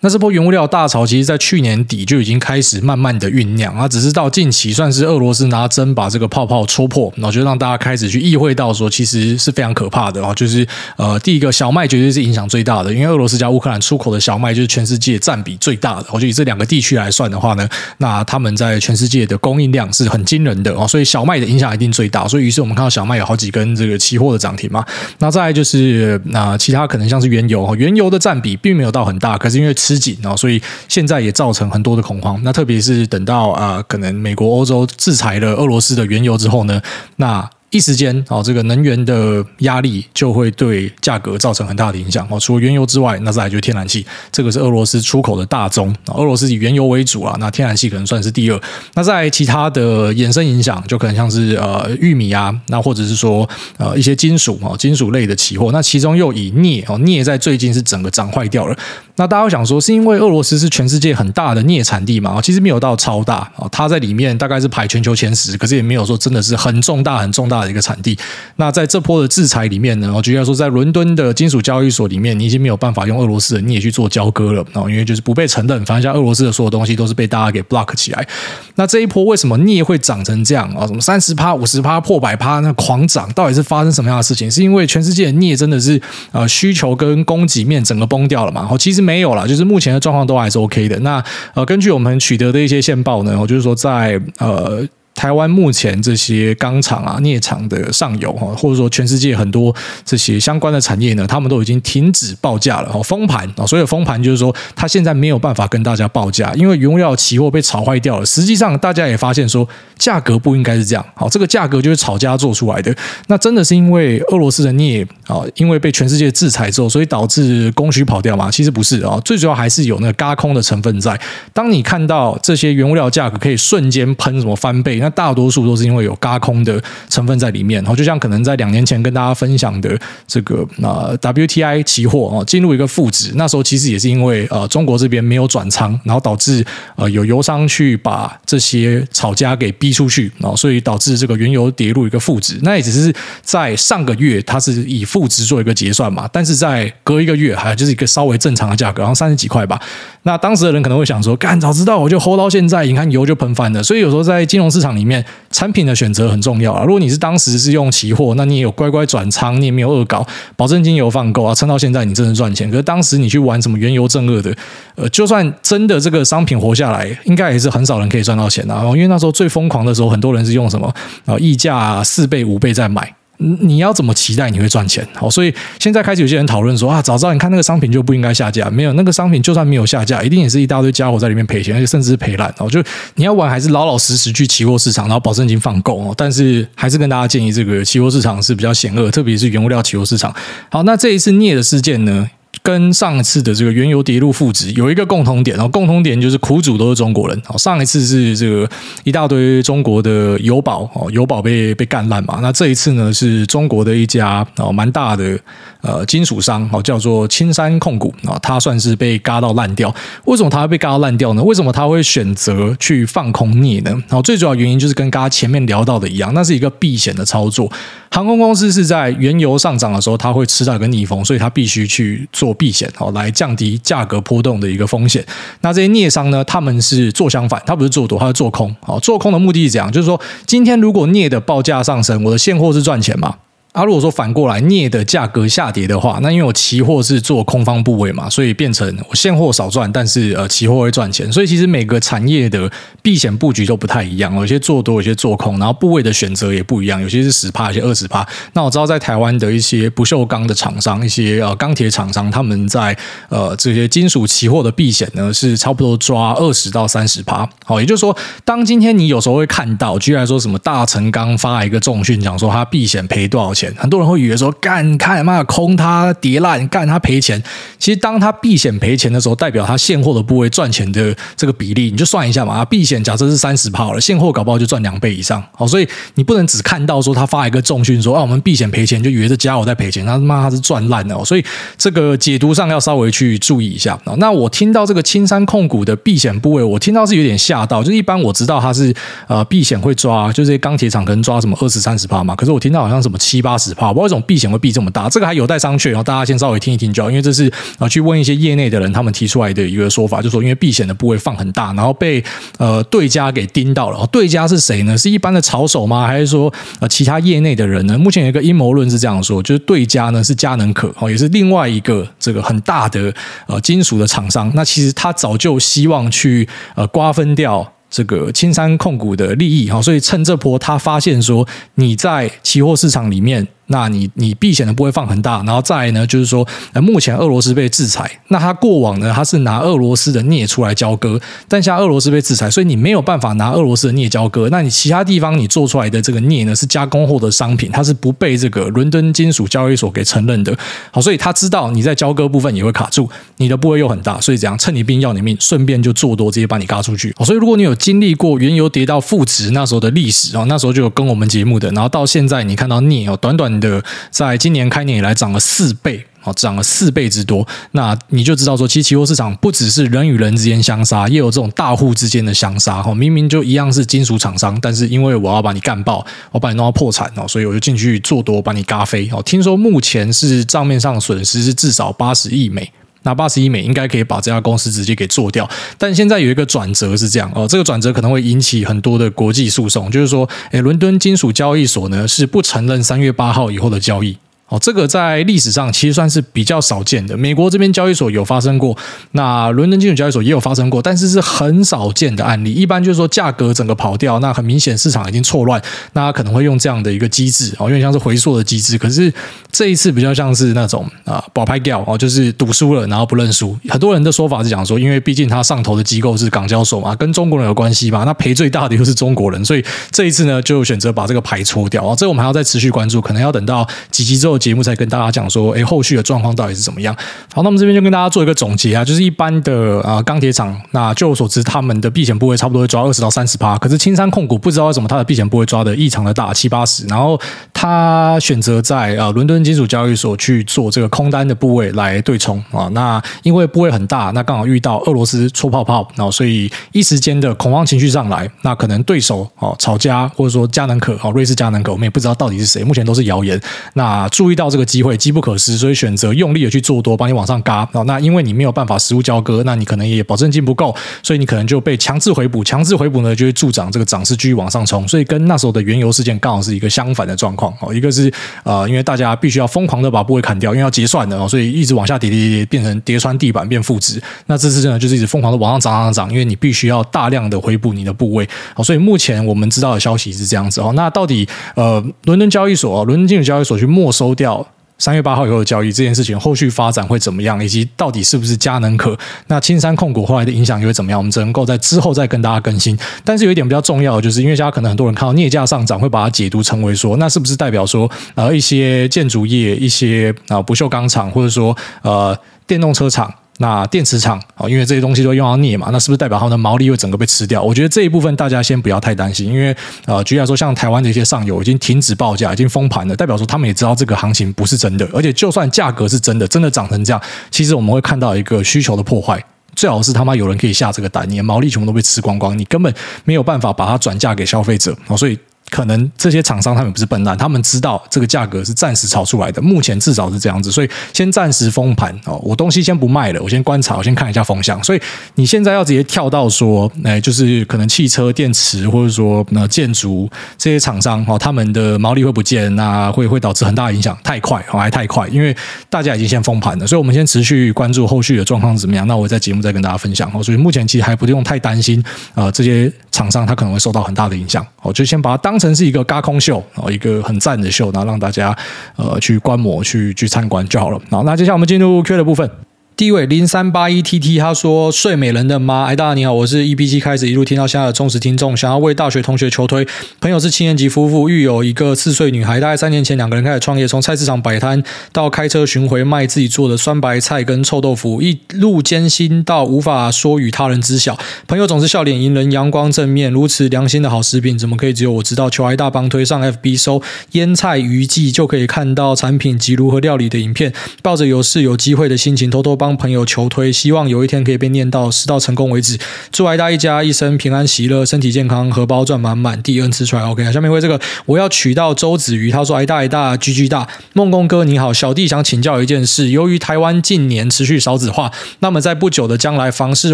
[0.03, 10.33] 那这波原物料大潮，其实在去年底就已经开始慢慢的酝酿啊，只是到近期算是俄罗斯拿针把这个泡泡戳破，然后就让大家开始去意会到说，其实是非常可怕的啊。
[10.33, 16.07] 就是呃，第一个小麦绝对是影响最大的，因为俄罗斯加乌克兰出口的小麦就是全世界占比最大的。
[16.11, 22.27] 我就以这两个地区来算的话呢，那他们在全世界的供应量是很惊人的哦，所以小麦的影响一定最大。
[22.27, 24.83] 所以于是我们看到小麦有好几根这个期货的涨停嘛。
[25.19, 32.39] 那再来就是那其他可能像是原油，原油的占比并没有到很大，可是因为吃紧啊，所以现在也造成很多的恐慌。
[32.43, 36.81] 那特别是等到啊、可能美国、欧洲制裁了俄罗斯的原油之后呢，
[37.17, 37.49] 那。
[37.71, 42.27] 一时间，哦，这个能源的压力就会对价格造成很大的影响。
[42.29, 45.95] 哦，除了原油之外，那再来就是天然气，这个是俄罗斯出口的大宗。
[46.07, 48.61] 俄罗斯以原油为主啊，那天然气可能算是第二。
[48.93, 55.71] 那在其他的衍生影响，就可能像是呃玉米啊，那或者是说呃一些金属哦，金属类的期货。
[55.71, 58.77] 那其中又以镍哦，镍在最近是整个涨坏掉了。
[59.15, 62.41] 那大家会想说，是因为俄罗斯是全世界很大的镍产地嘛？
[62.41, 68.17] 其实没有到超大啊，它在里面大概是排全球前十，可是也没有说真的是很重大、很重大的一个产地。
[68.57, 75.77] 那在这波的制裁里面呢，我觉得说在伦敦的金属交易所里面，你已经没有办法用俄罗斯的镍去做交割了然后，因为就是不被承认。
[75.85, 78.27] 反正像俄罗斯的所有东西都是被大家给 block 起来。
[78.75, 80.85] 那这一波为什么镍会涨成这样啊？
[80.87, 84.49] 什么三十趴、五十趴、破百趴，那狂涨，到底是发生什么样的事情？
[84.49, 88.67] 是因为全世界的镍真的是呃需求跟供给面整个崩掉了嘛？
[88.69, 90.99] 哦，其实没有啦，就是目前的状况都还是 OK 的。
[90.99, 94.87] 那呃，根据我们取得的一些线报呢，我就是说在呃。
[95.13, 103.65] 台湾目前这些钢厂啊、镍厂的上游哈，或者说全世界很多这些相关的产业呢，他们都已经停止报价了哦，封盘啊。
[103.65, 108.25] 所以封盘就是说，他现在没有办法跟大家报价，因为原料期货被炒坏掉了。
[108.25, 111.05] 实际上，大家也发现说，价格不应该是这样。
[111.13, 112.95] 好，这个价格就是炒家做出来的。
[113.27, 118.49] 那真的是因为俄罗斯的镍啊，因为被全世界制裁之后，所以导致供需跑掉吗？
[118.49, 121.19] 其实不是啊，最主要还是有那个轧空的成分在。
[121.53, 125.00] 当你看到这些原物料价格可以瞬间喷什么翻倍。
[125.01, 127.81] 那大多数都是因为有轧空的成分在里面。
[127.81, 136.63] 然后就像可能在两年前跟大家分享的这个呃 WTI 期货哦进入一个负值，那时候其实也是因为呃中国这边没有转仓，然后导致
[136.95, 142.59] 呃有油商去把这些炒家给逼出去，然后所以导致这个原油跌入一个负值。
[142.61, 149.81] 那也只是在上个月它是以负值做一个结算嘛，但是在隔一个月还有就是一个稍微正常的价格，然后三十几块吧。
[150.23, 153.81] 那当时的人可能会想说，干早知道我就 hold 到现在，你看油就喷翻了。
[153.81, 156.83] 所以有时候在金融市场里面，产品的选择很重要啊。
[156.83, 160.25] 如果你是当时是用期货，那你也有乖乖转仓，你也没有恶搞，
[160.55, 162.69] 保证金有放够啊，撑到现在你真的赚钱。
[162.69, 164.55] 可是当时你去玩什么原油正二的，
[164.95, 168.83] 呃，就算真的这个商品活下来，应该也是很少人可以赚到钱的啊。
[168.85, 170.93] 因为那时候最疯狂的时候，很多人是用什么
[171.25, 173.13] 啊溢价四倍五倍在买。
[173.59, 175.05] 你要怎么期待你会赚钱？
[175.15, 178.69] 好，所以现在开始有些人讨论说啊，早知道你看那个商品就不应该下架。
[178.69, 182.53] 没有那个商品，就算没有下架，一定也是一大堆家伙在里面赔钱，而且甚至是赔烂。
[182.59, 182.83] 哦，就
[183.15, 186.13] 你要玩还是老老实实去期货市场，然后保证金放够哦。
[186.15, 190.33] 但是还是跟大家建议，这个期货市场是比较险恶，特别是原物料期货市场。
[190.69, 192.29] 好，那这一次镍的事件呢？
[192.63, 197.41] 跟上一次的这个原油跌入负值有一个共同点，然后共同点就是苦主都是中国人。
[197.45, 198.69] 好，上一次是这个
[199.03, 202.39] 一大堆中国的油宝哦，油宝被被干烂嘛。
[202.41, 205.39] 那这一次呢，是中国的一家哦蛮大的
[205.81, 209.93] 呃金属商哦，叫做青山控股啊，它算是被嘎到烂掉。
[210.25, 211.43] 为什么它会被嘎到烂掉呢？
[211.43, 213.91] 为什么它会选择去放空镍呢？
[214.07, 217.69] 然后最主要原因就是跟刚刚前面聊到的一样，那是一个避险的操作。
[218.13, 222.51] 航空公司是在原油上涨的时候，它会吃到一个逆风，所以它必须去做。
[222.61, 225.25] 避险哦，来降低价格波动的一个风险。
[225.61, 228.75] 那这些镍商呢，他们是做相反，他不是做多，他是做空。
[228.81, 233.33] 好，做空的目的是这样，就是说，今天如果镍的报价上升，我的现货是赚钱嘛？
[233.71, 241.31] 啊，如果说反过来镍的价格下跌的话，那因为我期货是做空方部位嘛，所以变成我现货少赚，但是呃期货会赚钱。
[241.31, 242.69] 所以其实每个产业的
[243.01, 248.27] 避险布局都不太一样，有些做多，有些做空，然后部位的选择也不一样，有些是十趴，有些二十趴。
[248.51, 252.93] 那我知道在台湾的一些不锈钢的厂商，一些呃钢铁厂商，他们在
[253.29, 257.49] 呃这些金属期货的避险呢，是差不多抓二十到三十趴。
[257.63, 263.60] 好，也就是说，当今天你有时候会看到，居然说什么大成钢发一个重讯，讲说他避险赔多少钱。
[263.77, 267.41] 很多人会以为说，干看妈空它跌烂，干他赔钱。
[267.77, 272.63] 其实当他避险赔钱的时候，代表他现货的部位赚钱的这个比例，你就算一下嘛。
[272.65, 275.43] 避险假设是三十趴了，现货搞不好就赚两倍以上。
[275.53, 280.05] 好，所以你不能只看到说他发一个重讯说啊，我们避险赔钱，就以为这家伙在赔钱。
[280.05, 281.23] 他妈他是赚烂了。
[281.25, 281.43] 所以
[281.77, 283.99] 这个解读上要稍微去注意一下。
[284.17, 287.83] 那我听到这个青山控股的避险部位，我听到是有点吓到。
[287.83, 288.93] 就一般我知道他是
[289.27, 292.35] 呃避险会抓，就这些钢铁厂可能抓什么二十三十趴嘛。
[292.35, 293.50] 可是我听到好像什么七八。
[293.51, 295.89] 八十趴，不知道为什么避险会避这么大，这个还有待商榷。
[295.89, 302.23] 然后大家先稍微听一听就好，因为这是啊去问一些业内的人，他们提出来的一个说法，就是说因为避险的部位放很大，然后被
[302.57, 304.07] 呃对家给盯到了。
[304.07, 304.97] 对家是谁呢？
[304.97, 306.07] 是一般的炒手吗？
[306.07, 307.97] 还是说呃其他业内的人呢？
[307.97, 313.13] 目前有一个阴谋论是这样说，就是对家呢是佳能可哦，也是另外一个这个很大的
[313.47, 314.49] 呃金属的厂商。
[314.55, 317.73] 那其实他早就希望去呃瓜分掉。
[317.91, 323.47] 这个青山控股的利益哈，所以趁这波他发现说你在期货市场里面。
[323.71, 334.49] 那你你避险的不会放很大，然后再来呢，就是说，呃目前俄罗斯被制裁，那他过往呢，他是拿俄罗斯的镍出来交割，但现在俄罗斯被制裁，所以你没有办法拿俄罗斯的镍交割。
[334.51, 340.57] 那你其他地方你做出来的这个镍呢，是加工后的商品，它是不被这个伦敦金属交易所给承认的。
[340.91, 347.13] 好，所以他知道你在交割部分也会卡住，你的部位又很大，所以这样趁你病要你命，顺便就做多，直接把你嘎出去。
[347.15, 353.51] 好，所以如果你有经历过原油跌到负值那时候的历史啊，那时候就有跟我们节目的，然后到现在你看到镍哦，短短。
[353.61, 357.47] 的，在今年开年以来涨了四倍，哦，涨了四倍之多。
[357.71, 362.81] 那你就知道说，其实期货市场不只是人与人之间相杀，也有这种大户之间的相杀。
[362.81, 369.07] 哈，明明就一样是金属厂商，但是因为我要把你干爆，我把你弄到破产哦，所以我就进去做多，把你嘎飞。
[369.13, 372.69] 哦，听说目前是账面上损失是至少八十亿美。
[373.03, 384.17] 那八十亿美应该可以把这家公司直接给做掉，但现在有一个转折是这样哦，这个转折可能会引起很多的国际诉讼，就是说，诶，伦敦金属交易所呢是不承认三月八号以后的交易。
[384.51, 387.15] 哦，这个在历史上其实算是比较少见的。
[387.15, 388.77] 美国这边交易所有发生过，
[389.13, 392.51] 那伦敦金属交易所也有发生过，但是是很少见的案例。
[392.51, 395.61] 一般就是说价格整个跑掉，那很明显市场已经错乱，
[395.93, 398.77] 那可能会用这样的一个机制哦，有点像是回溯的机制。
[398.77, 399.13] 可是
[399.53, 403.57] 这一次比较像是那种啊保牌掉哦，就是赌输了然后不认输。
[403.69, 411.81] 很多人的说法是讲说，因为毕竟他上头的机构是港交所嘛，跟中国人有关系嘛，那赔最大的又是中国人，所以这一次呢就选择把这个牌搓掉。
[411.85, 414.40] 哦，这我们还要再持续关注，可能要等到几期之后。
[414.41, 416.93] 节目才跟大家讲说，哎，后续的状况到底是怎么样。
[417.33, 427.19] 好，那我们这边就跟大家做一个总结啊，就是一般的啊钢铁厂，那就我所知，他们的避险部位差不多会抓二十到三十趴，可是青山控股不知道为什么它的避险部位抓的异常的大，七八十，然后
[427.53, 443.39] 他选择在啊伦敦金属交易所去做这个空单的部位来对冲啊，那因为部位很大，那刚好遇到俄罗斯戳泡泡，然后所以一时间的恐慌情绪上来，那可能对手哦炒家或者说嘉能可哦瑞士嘉能可，我们也不知道到底是谁，目前都是谣言。
[443.73, 447.83] 那注意遇到这个机会，机不可失，所以选择用力的去做多，帮你往上嘎哦。
[447.83, 454.87] 那因为你没有办法实物交割，那你可能也保证金不够，所以你可能就被强制回补，强制回补呢就会助长这个涨势继续往上冲。
[454.87, 458.11] 所以跟那时候的原油事件刚好是一个相反的状况哦，一个是
[458.43, 464.01] 呃因为大家必须要疯狂的把部位砍掉，因为要结算的哦，所以一直往下跌跌跌，变成跌穿地板变负值。
[464.27, 468.27] 那这次真的就是一直疯狂的往上涨涨涨，因为你必须要大量的回补你的部位。
[468.53, 470.71] 好，所以目前我们知道的消息是这样子哦。
[470.75, 474.45] 那到底呃伦敦交易所、伦敦金属交易所去没收掉
[474.77, 477.43] 三月八号以后的交易这件事情，后续发展会怎么样？
[477.43, 478.97] 以及到底是不是佳能可？
[479.27, 480.99] 那青山控股后来的影响又会怎么样？
[480.99, 482.77] 我们只能够在之后再跟大家更新。
[483.03, 493.13] 但是有一点比较重要的，就是因为现在可能很多人看到镍价上涨，会把它解读成为说，那是不是代表说呃一些建筑业、一些啊不锈钢厂，或者说呃电动车厂？
[493.41, 497.41] 那电池厂啊，因为这些东西都用到镍嘛，那是不是代表它的毛利会整个被吃掉？
[497.41, 499.53] 我觉得这一部分大家先不要太担心，因为
[499.85, 507.01] 呃，举例来说，像台湾的一些上游已经停止报价，已经封盘了，代表说他们也知道这个行情不是真的，而且就算价格是真的，真的涨成这样，
[507.31, 509.21] 其实我们会看到一个需求的破坏，
[509.55, 512.73] 最好是他妈有人可以下这个单，你的毛利全部都被吃光光，你根本
[513.05, 515.17] 没有办法把它转嫁给消费者，所以。
[515.51, 524.63] 可能这些厂商他们不是笨蛋，他们知道这个价格是暂时炒出来的，目前至少是这样子，所以先暂时封盘哦，我东西先不卖了，我先观察，我先看一下风向。
[524.63, 524.81] 所以
[525.15, 535.35] 你现在要直接跳到说，哎，就是可能汽车电池或者说那建筑这些厂商哦，他们的毛利会不见，那会会导致很大影响，太快哦，还太快，因为
[535.69, 538.87] 大家已经先封盘了，所以我们先持续关注后续的状况怎么样。
[538.87, 541.83] 那我在节目再跟大家分享哦，所以目前其实还不用太担心
[542.15, 545.40] 啊，这些厂商他可能会受到很大的影响，我就先把它当。
[545.41, 548.37] 成是一个嘎空秀啊，一个很赞的秀，然后让大家
[548.75, 550.79] 呃去观摩、去去参观就好了。
[550.89, 552.29] 好，那接下来我们进入 Q 的部分。
[552.77, 559.67] 第一位零三八一 TT，他说：“睡美人的妈，哎，大家你好，我是 EP 七开始一路听到现在的忠实听众，想要为大学同学求推。
[559.99, 562.39] 朋友是七年级夫妇，育有一个四岁女孩。
[562.39, 570.97] 大概三年前，两个人开始创业，从菜市场摆摊到开车巡回卖自己做的酸白菜跟臭豆腐，一路艰辛到无法说与他人知晓。
[571.27, 575.29] 朋友总是笑脸迎人，阳光正面，如此良心的好食品，怎么可以只有我知道？
[575.29, 576.81] 求癌大帮推上 FB 搜
[577.11, 580.51] 腌菜鱼记，就可以看到产品及如何料理的影片。
[580.81, 585.77] 抱着有事有机会的心情，偷偷帮。”朋友求推，希望有一天可以被念到，食到成功为止。
[586.11, 590.31] 祝癌大一家一生平安喜乐，身体健康，荷包赚满满，第 N 次出来 OK 啊。
[590.31, 599.93] 下面为这个我要娶到周子瑜，他说癌大癌大居居大，梦工哥你好，小弟想请教一件事，由于台湾近年持续少子化，那么在不久的将来，房市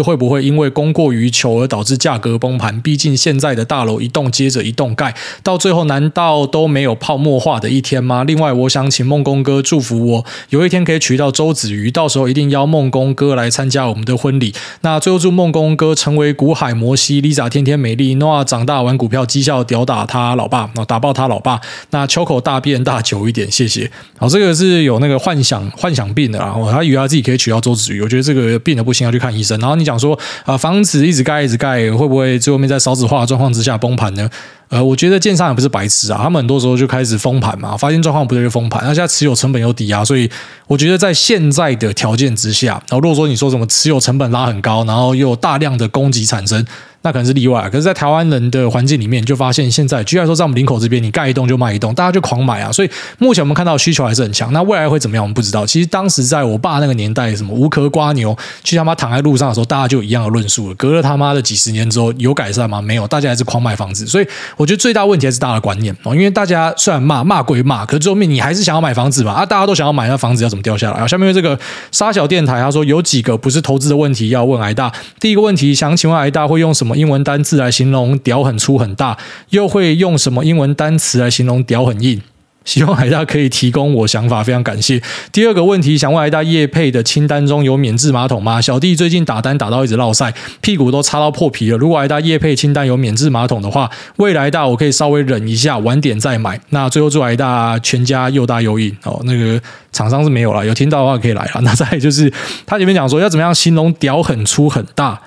[0.00, 2.80] 会不会因为供过于求而导致价格崩盘？
[2.80, 8.22] 毕竟现在的大楼一栋接着一栋盖，到最后难道都没有泡沫化的一天吗？
[8.24, 12.57] 另外，我想请梦工哥祝福我有一天可以娶到周子瑜，到时候一定要。
[12.58, 14.52] 邀梦工哥来参加我们的婚礼。
[14.80, 21.60] 那最后祝梦工哥成为股海摩西，Lisa 天天美丽，Noa 长大玩股票绩效屌打他老爸，打爆他老爸。
[21.90, 23.88] 那秋口大便大久一点，谢谢。
[24.18, 29.58] 好，这个是有那个幻想幻想病的啊，他以为他自己可以娶到周子瑜，我觉得这个病的不行，要去看医生。
[29.60, 34.28] 然后你讲说啊，房子一直盖一直盖，会不会最后面在少子化的状况之下崩盘呢？
[34.68, 40.30] 呃，我觉得建商也不是白痴啊，他们很多时候就开始封盘嘛，发现状况不对就封盘，那现在持有成本又抵押，所以
[40.66, 46.64] 我觉得在现在的条件之下，然后如果说你说什么持有成本拉很高，然后又有大量的供给产生。
[47.08, 52.70] 那可能是例外，可是，在台湾人的环境里面，就发现现在，居然说在我们林口这边，你盖一栋就卖一栋，大家就狂买啊。
[52.70, 54.52] 所以目前我们看到需求还是很强。
[54.52, 55.64] 那未来会怎么样，我们不知道。
[55.64, 60.74] 其实当时在我爸那个年代，什么无壳瓜牛，去他妈躺在路上的时候，大家就一样的论述了。
[60.74, 62.82] 隔了他妈的几十年之后，有改善吗？
[62.82, 64.06] 没有，大家还是狂买房子。
[64.06, 64.26] 所以
[64.58, 66.14] 我觉得最大问题还是大家的观念哦。
[66.14, 69.32] 因为大家虽然骂骂归骂，可是最后面你还是想要买房子嘛。
[69.32, 70.98] 啊，大家都想要买，那房子要怎么掉下来？
[70.98, 71.58] 啊，下面这个
[71.90, 74.92] 沙小电台他说有几个不是投资的问题要问癌大。
[75.20, 77.68] 第一个问题想请问癌大会用什么英文单字来？
[77.78, 79.16] 形容屌很粗很大，
[79.50, 82.20] 又会用什么英文单词来形容屌很硬？
[82.64, 85.00] 希望海大可以提供我想法，非常感谢。
[85.30, 88.60] 第二个问题，想问海大业配的清单中有免治马桶吗？
[88.60, 91.78] 小弟最近打单打到一直落赛，屁股都擦到破皮了。
[91.78, 96.60] 如果海大业配清单有免治马桶的话，未来大我可以稍微忍一下，晚点再买。
[96.70, 99.20] 那最后祝海大全家又大又硬哦。
[99.24, 99.60] 那个
[99.92, 101.60] 厂商是没有了，有听到的话可以来了。
[101.62, 102.32] 那再就是
[102.66, 105.18] 他前面讲说要怎么样形容屌很粗很大。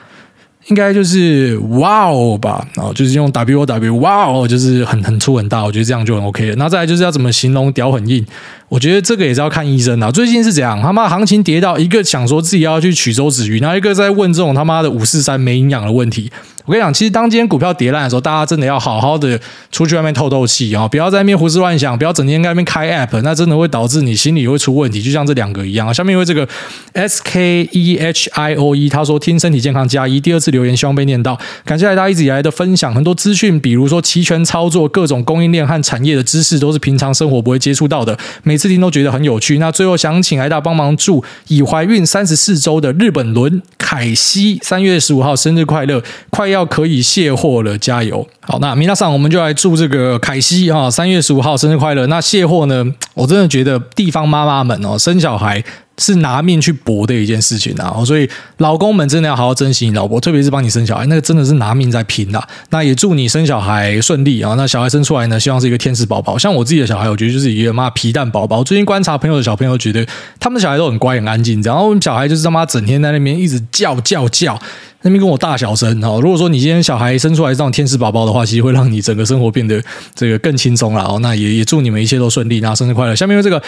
[0.68, 6.56] 应该就是哇哦吧，然后就是用 W O W 哇哦，就是很很粗很大，我觉得这样就很 OK 了。
[6.56, 8.26] 那再来就是要怎么形容屌很硬？
[8.70, 10.12] 我觉得这个也是要看医生啊。
[10.12, 10.80] 最近是怎样？
[10.82, 16.32] 他妈行情跌到一个想说自己要去取周子瑜，然后一个在问这种他妈的五四三没营养的问题。
[16.66, 19.40] 我跟你讲，其实当今天股票跌烂的时候，大家真的要好好的
[19.72, 25.02] 出去外面透透气啊，不要在那边胡思乱想，不要整天在那边开 App，那真的会导致你心里会出问题。
[25.02, 26.48] 就像这两个一样啊，下面因为这个
[26.94, 39.58] S K E H I O E，他说听身体健康加一，第二次留言希望被念到，感谢大家一直以来的分享，很多资讯，比如说期权操作、各种供应链和产业的知识，都是平常生活不会接触到的，每次听都觉得很有趣。
[39.58, 48.28] 那最后想请艾大帮忙祝已怀孕三十四周的日本轮凯西三月十五号生日快乐，快要可以卸货了，加油！
[48.42, 52.06] 好，那米娜桑我们就来祝这个凯西哈，三月十五号生日快乐。
[52.08, 52.86] 那卸货呢？
[53.14, 55.64] 我真的觉得地方妈妈们哦，生小孩。
[56.02, 62.44] 是拿命去搏的一件事情啊，所以老公们真的要好好珍惜你老婆，特别是帮你生小孩，那个真的是拿命在拼的。
[62.72, 64.56] 那也祝你生小孩顺利啊！
[64.58, 66.40] 那小孩生出来呢，希望是一个天使宝宝。
[66.40, 68.64] 像我自己的小孩，我觉得就是一个妈皮蛋宝宝。
[68.64, 70.04] 最近观察朋友的小朋友，觉得
[70.40, 74.60] 他们小孩都很乖很安静，然后我们小孩就是他妈整天在那边一直叫叫叫，
[75.04, 76.20] 那边跟我大小声哦。
[76.20, 79.80] 如果说你今天小孩生出来这种天使宝宝的话，其实会让你整个生活变得
[80.16, 81.20] 这个更轻松了哦。
[81.22, 83.16] 那也也祝你们一切都顺利，那生日快乐！
[83.16, 83.62] 下面有这个。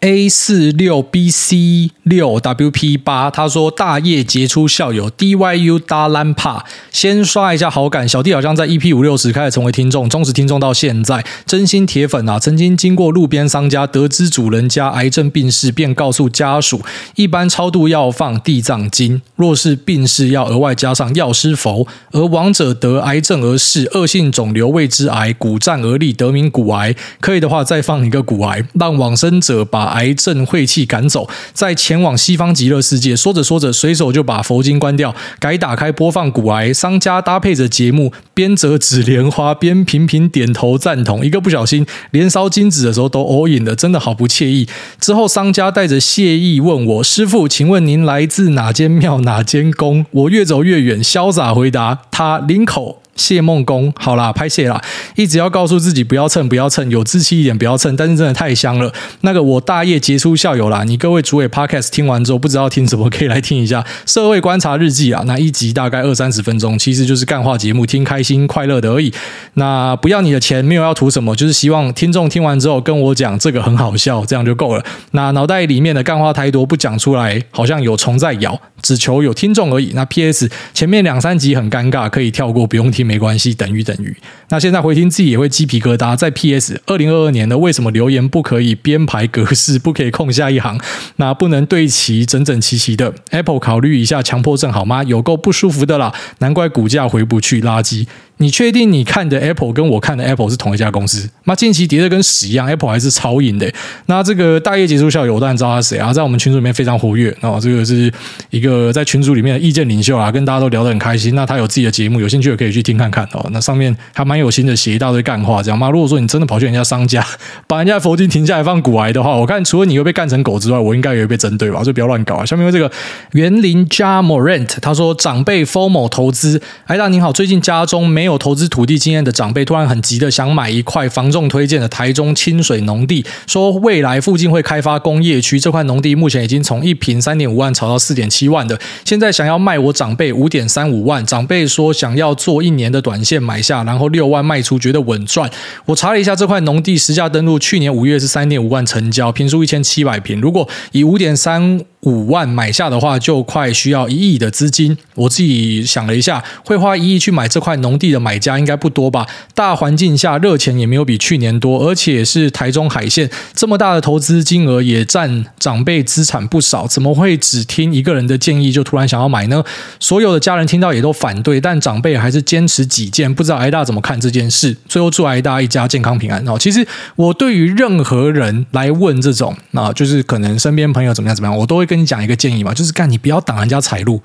[0.00, 8.06] A 四六 B C 六 W P 八，他说大业杰出校友 D Y U 大兰帕，先刷一下好感。
[8.06, 12.38] 小弟好像在 EP 五六十开始成为听众，忠实听众到现在，真心铁粉啊！
[12.38, 16.82] 曾经经过路边商家，得知主人家癌症病逝，便告诉家属，
[17.14, 21.88] 一般超度要放地藏经，若是病逝要额外加上药师佛。
[22.12, 26.94] 而亡者得癌症而逝，恶性肿瘤谓之癌，骨战而立，得名骨癌。
[27.18, 29.85] 可以的话，再放一个骨癌，让往生者把。
[29.90, 33.16] 癌症晦气赶走，再前往西方极乐世界。
[33.16, 36.72] 说着说着，随手就把佛经关掉，改打开播放古癌。
[36.72, 41.24] 商家搭配着节目，边折纸莲花，边频频点头赞同。
[41.24, 44.68] 一个不小心，连烧金纸的时候都 all in 了，真的好不惬意。
[45.00, 54.80] 之后，商家带着谢意问我：“师傅，请问您来自哪间庙哪间宫？”我越走越远，潇洒回答：“他林口。”谢梦工，好啦，拍谢啦！
[55.16, 57.96] 一直要告诉自己不要蹭，不要蹭，有志气一点，不要蹭。
[57.96, 58.92] 但是真的太香了。
[59.22, 65.24] 那个我大业杰出校友啦，你各位主委 Podcast 听完之后，不知道听什么，可以来听一下《社会观察日记》啊。
[65.26, 69.12] 那一集大概二三十分钟，其实就是干话节目，听开心快乐的而已。
[69.54, 74.84] 那不要你的钱，没有要图什么，就是希望听众听完之后跟我讲这个很好笑，这样就够了。
[75.12, 78.60] 那脑袋里面的干话太多，不讲出来，好像有虫在咬。
[78.82, 79.92] 只求有听众而已。
[79.94, 80.48] 那 P.S.
[80.72, 83.54] 前面两三集很尴尬，可以跳过，不用听没关系。
[83.54, 84.14] 等于等于。
[84.50, 86.16] 那现在回听自己也会鸡皮疙瘩。
[86.16, 86.80] 在 P.S.
[86.86, 90.78] 二零二二年的为什么留言不可以编排格式，不可以空下一行？
[91.16, 93.14] 那不能对齐整整齐齐的。
[93.30, 95.02] Apple 考虑一下强迫症好吗？
[95.04, 98.06] 有够不舒服的啦，难怪股价回不去，垃圾。
[98.38, 101.28] 你确定你看的 Apple 跟我看的 Apple 是同一家公司？
[101.44, 103.72] 那近期跌的跟屎一样，Apple 还是超赢的。
[104.06, 107.58] 那这个大业结束校友，我当然知道他是谁啊，在我们群组里面非常活跃哦。
[107.60, 108.12] 这个是
[108.50, 111.34] 一个在群组里面的意见领袖啊，跟大家都聊得很开心。
[111.34, 113.48] 那他有自己的节目，有兴趣的可以去听看看哦。
[113.52, 115.88] 那上面还蛮有心的，写一大堆干话，这样吗？
[115.88, 117.24] 如果说你真的跑去人家商家，
[117.66, 121.82] 把人家佛经停下来放股癌的话，我看除了你会被干成狗之外，我应该也会被针对吧？
[121.82, 122.44] 所以不要乱搞啊。
[122.44, 122.90] 下面有这个
[123.32, 128.96] 园林加 Morant，他说长辈 formal 投资，哎大您好，最近家中没有投资土地。
[129.06, 135.60] 经验的长辈突然很急的想买一块房仲推荐的台中清水农地，说未来附近会开发工业区。
[135.60, 141.24] 这块农地目前已经从一坪三点五万炒到四点七万的，现在想要卖我长辈五点三五万。
[141.24, 145.48] 长辈说想要做一年的短线买下，然后六万卖出，觉得稳赚。
[145.84, 150.40] 我查了一下这块农地实价登录，去年五月是三点五万成交，坪数一千七百坪。
[150.40, 154.96] 如果以五点三五万买下的话，就快需要一亿的资金。
[155.14, 159.26] 我自己想了一下，会花一亿去买这块农地的买家应该不多吧？
[159.54, 166.86] 大环境下热钱也没有比去年多，而且是台中海线这么大的投资金额，也占长辈资产不少。
[166.86, 169.64] 怎么会只听一个人的建议就突然想要买呢？
[169.98, 173.34] 所有的家人听到也都反对，但长辈还是坚持己见。
[173.34, 174.76] 不知道挨大怎么看这件事？
[174.86, 176.56] 最后祝挨大一家健康平安哦。
[176.58, 176.86] 其实
[177.16, 181.96] 我对于任何人来问这种啊，就是可能身边朋友怎么样怎么样，我都会跟。
[181.96, 184.20] 你讲一个建议吧，就是干你不要挡人家财路，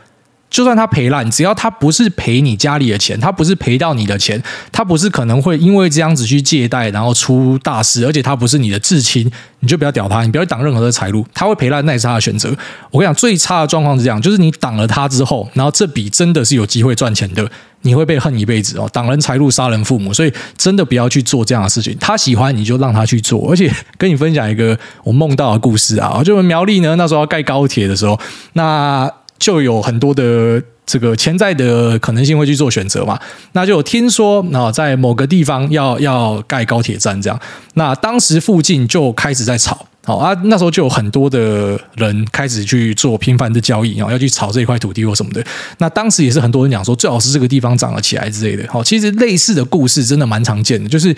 [0.52, 4.40] 就算他赔烂，只要他不是赔你家里的钱，他不是赔到你的钱，
[4.72, 9.32] 他不是可能会因为这样子去借贷，然后出大事，而且他不是你的至亲，
[9.62, 12.50] 你就不要屌他，你不要挡任何的财路，他会赔烂，那也是他的选择。
[12.92, 17.50] 我跟你讲，最差的状况是这样，就是你挡了他之后，然后这笔真的是有机会赚钱的。
[17.84, 21.98] 你会被恨一辈子哦，挡人财路，杀人父母，所以真的不要去做这样的事情。
[22.00, 28.20] 他喜欢你就让他去做，而且跟你分享一个我梦到的故事啊，就苗栗呢，那时候要盖高铁的时候，
[28.54, 29.12] 那
[29.42, 30.62] 就有很多的。
[30.84, 33.18] 这个潜在的可能性会去做选择嘛。
[33.54, 37.40] 那就有听说啊，在某个地方要要盖高铁站这样，
[37.76, 39.86] 那当时附近就开始在吵。
[40.04, 45.42] 好啊，那时候就有很多的人开始去做频繁的交易啊，要去炒这一块土地或什么的。
[45.78, 48.68] 那当时也是很多人讲说，最好是这个地方涨了起来之类的。
[48.70, 51.16] 好，其实类似的故事真的蛮常见的，就是。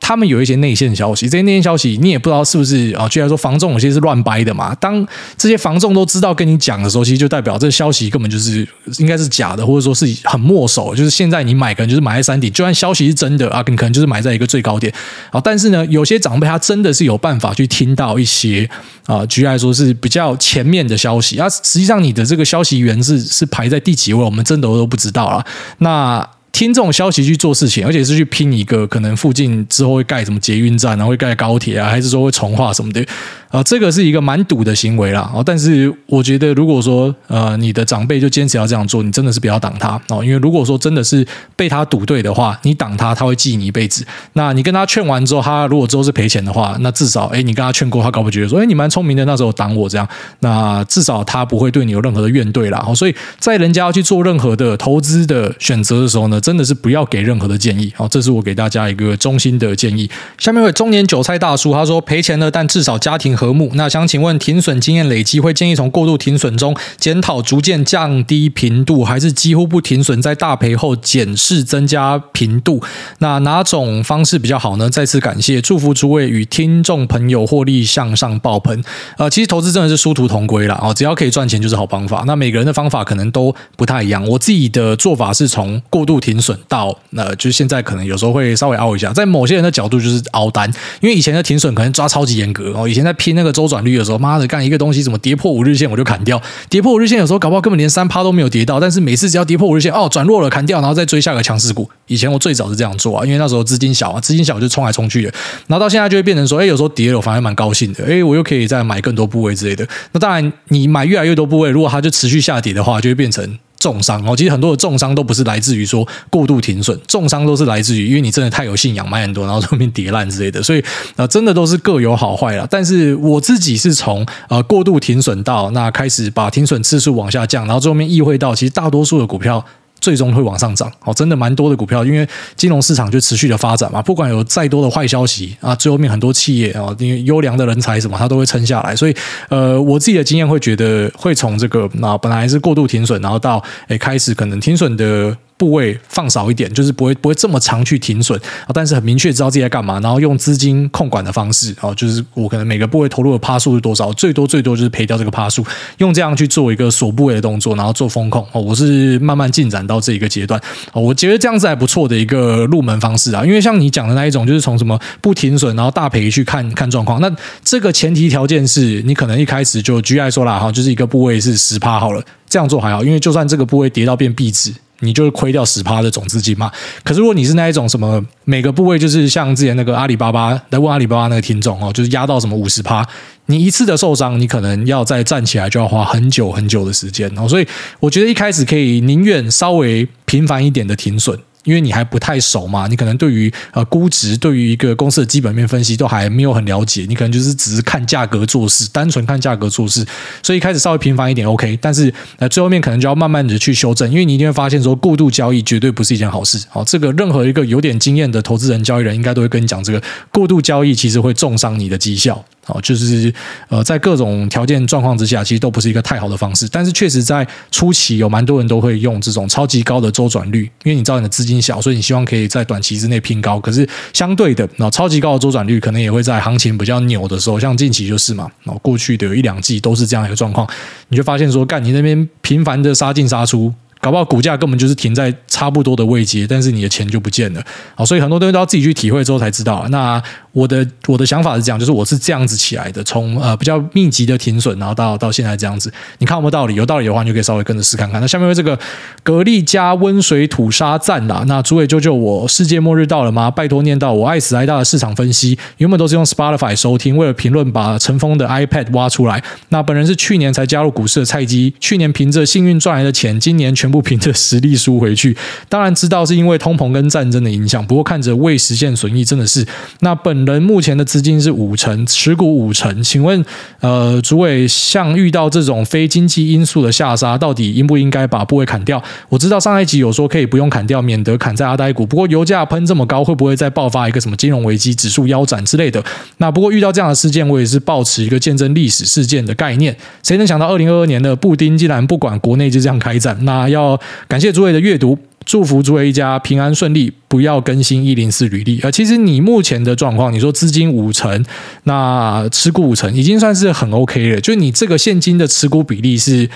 [0.00, 3.06] 他们有一些内线消息，这些内线消息你也不知道是不是啊？
[3.08, 4.74] 居然说房仲有些是乱掰的嘛。
[4.80, 8.66] 当这些房仲都知道跟你讲的时候，其实就代表这个消息根本就是
[8.98, 10.94] 应该是假的，或者说是很墨守。
[10.94, 14.92] 就是现在你买可能就是买在山顶，就算消息是真的啊，你可能就是买在一个最高点
[15.30, 15.40] 啊。
[15.40, 18.68] 但是呢，有些长辈他真的是有办法去听到一些
[19.06, 21.48] 啊，居然说是比较前面的消息啊。
[21.48, 25.46] 实际上你的这个消息源是是排在第几位，我们真的都不知道啊。
[25.78, 26.26] 那。
[26.60, 33.02] 听这种消息去做事情，而且是去拼一个可能附近之后会盖什么捷运站然后，会盖高铁啊，还是说会重化什么的。
[33.50, 35.28] 啊，这个是一个蛮赌的行为啦。
[35.34, 40.24] 哦，但是我觉得，如果说呃你的长辈就坚持要这样做，你真的是不要挡他哦。
[40.24, 41.26] 因为如果说真的是
[41.56, 44.06] 被他赌对的话，你挡他，他会记你一辈子。
[44.34, 50.06] 那你跟他劝完之后，他如果之后是赔钱的话，那至少哎，你跟他劝过，他搞不觉得说，哎，你蛮聪明的，那时候挡我这样。
[50.38, 52.84] 那至少他不会对你有任何的怨怼啦。
[52.86, 57.92] 哦，所以在人家要去做任何的投资的选择的时候呢，真的是不要给任何的建议。
[57.96, 60.08] 好，这是我给大家一个衷心的建议。
[60.38, 63.70] 下面一位中年韭菜大叔他说赔钱了，但至少家庭和睦。
[63.72, 72.82] 那想请问，停损经验累积会建议从过度停损中检讨，逐渐降低频度，还是几乎不停损，在大赔后检视增加频度？
[73.20, 74.90] 那哪种方式比较好呢？
[74.90, 78.84] 再次感谢，祝福诸位与听众朋友获利向上爆棚。
[79.16, 80.78] 呃，其实投资真的是殊途同归啦。
[80.82, 82.24] 哦，只要可以赚钱就是好方法。
[82.26, 84.22] 那每个人的方法可能都不太一样。
[84.28, 90.70] 我自己的做法是从过度停损到，呃，就是现在可能有时候会稍微凹一下，在某些人的角度就是凹单，
[91.00, 101.88] 因为以前的停损可能抓超级严格哦，以前在拼那个周转率的时候，妈的，干一个东西怎么跌破五日线我就砍掉，跌破五日线有时候搞不好根本连三趴都没有跌到，但是每次只要跌破五日线，哦，转弱了砍掉，然后再追下个强势股。
[102.06, 105.32] 以前我最早是这样做啊，因为那时候资金小啊，资金小就冲来冲去的，
[105.66, 109.86] 然后到现在就会变成说，哎，有时候跌了我反而蛮高兴的，哎，我又可以再买更多部位之类的。
[110.12, 113.58] 那当然，你买越来越多部位，如果它就持续下跌的话，就会变成。
[113.80, 120.84] 重伤哦，其实很多的重伤都不是来自于说过度停损，重伤都是来自于因为你真的太有信仰，买很多，然后后面跌烂之类的，所以
[121.16, 122.64] 呃，真的都是各有好坏啦。
[122.70, 129.64] 但是我自己是从呃过度停损到那开始把停损次数往下降，然后最后面意会到，其实大多数的股票。
[130.00, 132.26] 最终会往上涨，哦，真的蛮多的股票，因为
[132.56, 138.96] 金融市场就持续的发展嘛，不管有再多的坏消息啊，最后面很多企业啊，因为优良的人才什么，它都会撑下来。
[138.96, 139.14] 所以，
[139.48, 145.36] 呃，我自己的经验会觉得，会从这个那本来是过度停损，然后到诶开始可能停损的。
[145.60, 155.62] 部位放少一点，就是不会不会这么长去停损啊，但是很明确知道自己在干嘛，然后用资金控管的方式啊，就是我可能每个部位投入的趴数是多少，最多最多就是赔掉这个趴数，
[155.98, 160.58] 用这样去做一个锁部位的动作，然后做风控哦，我是慢慢进展到这一个阶段
[160.94, 167.30] 哦，我觉得这样子还不错的一个入门方式啊，因为像你讲的那一种，就是从什么不停损，然后大赔去看看状况，那
[167.62, 174.72] 这个前提条件是你可能一开始就举例说啦哈，就是一个部位是十趴好了，这样做还好，因为就算这个部位跌到变壁纸。
[175.00, 176.70] 你就亏掉十趴的总资金嘛？
[177.02, 183.06] 可是如果你是那一种什么每个部位就是像之前那个阿里巴巴来问阿里巴巴那个听众哦，就是压到什么五十趴，
[183.46, 187.48] 你一次的受伤，你可能要再站起来就要花很久很久的时间哦。
[187.48, 187.66] 所以
[187.98, 191.38] 我觉得一开始可以宁愿稍微频繁一点的停损。
[191.64, 200.04] 因为你还不太熟嘛，你可能对于呃估值，对于一个公司的基本面分析都还没有很了解，你可能就是只是看价格做事，单纯看价格做事，
[200.42, 206.58] 所以一开始稍微频繁一点 OK，但是呃最后面可能就要慢慢的去修正，因为你一定会发现说过度交易绝对不是一件好事。
[206.68, 210.02] 好，这个任何一个有点经验的投资人、交易人应该都会跟你讲，这个
[210.32, 212.44] 过度交易其实会重伤你的绩效。
[212.70, 213.32] 哦，就是
[213.68, 216.68] 呃，在各种条件状况之下，其实都不是一个太好的方式。
[216.70, 223.58] 但是确实在初期，有蛮多人都会用这种超级高的周转率，因为你知道你的资金小，所以你希望可以在短期之内拼高。
[223.60, 230.68] 可是相对的，那超级高的周转率可能也会在行情比较牛的时候，像近期就是嘛，哦，过去的有一两季都是这样一个状况，
[231.08, 233.72] 你就发现说，干你那边频繁的杀进杀出。
[234.00, 237.62] 搞不好股价根本就是停在差不多的位阶，但是你的钱就不见了。
[237.94, 239.86] 好，所以很多东西都要自己去体会之后才知道。
[239.90, 240.20] 那
[240.52, 245.92] 我的我的想法是这样，就是我是这样子起来的，从呃比较密集的停损，然后到到现在这样子。
[246.16, 246.74] 你看有没有道理？
[246.76, 248.18] 有道理的话，你就可以稍微跟着试看看。
[248.22, 248.78] 那下面为这个
[249.22, 251.44] 格力加温水土沙赞啦。
[251.46, 253.50] 那诸位救救我，世界末日到了吗？
[253.50, 259.42] 拜托念到我爱死爱大的市场分析，原本都是用 Spotify 收听，为了评论把尘封的 iPad 挖出来。
[259.68, 263.89] 那本人是去年才加入股市的菜鸡，去年凭着幸运赚来的钱，今年全。
[263.90, 265.36] 全部凭着实力输回去。
[265.68, 269.66] 当然知道是因为通膨跟战争的影响，不过看着未实现损益真的是。
[269.98, 273.44] 那本人目前的资金是五成，持股五成，请问
[273.80, 279.02] 呃，主委像遇到这种非经济因素的下杀，到底应不应该把部位砍掉？
[279.28, 282.06] 我知道上一集有说可以不用砍掉，免得砍在阿呆股。
[282.06, 286.00] 不过油价喷这么高，会不会再爆发一个什么金融危机、指数腰斩之类的？
[286.36, 289.96] 那不过遇到这样的事件，我也是抱持一个见证历史事件的概念。
[290.22, 293.36] 谁能想到二零二二年的布丁竟然不管国内就这样开战？
[293.42, 293.79] 那要
[294.26, 298.80] 感谢诸位的阅读，祝福诸位一家平安顺利，不要更新一零四履历。
[298.82, 301.44] 呃其实你目前的状况，你说资金五成，
[301.84, 304.40] 那持股五成，已经算是很 OK 了。
[304.40, 306.48] 就你这个现金的持股比例是。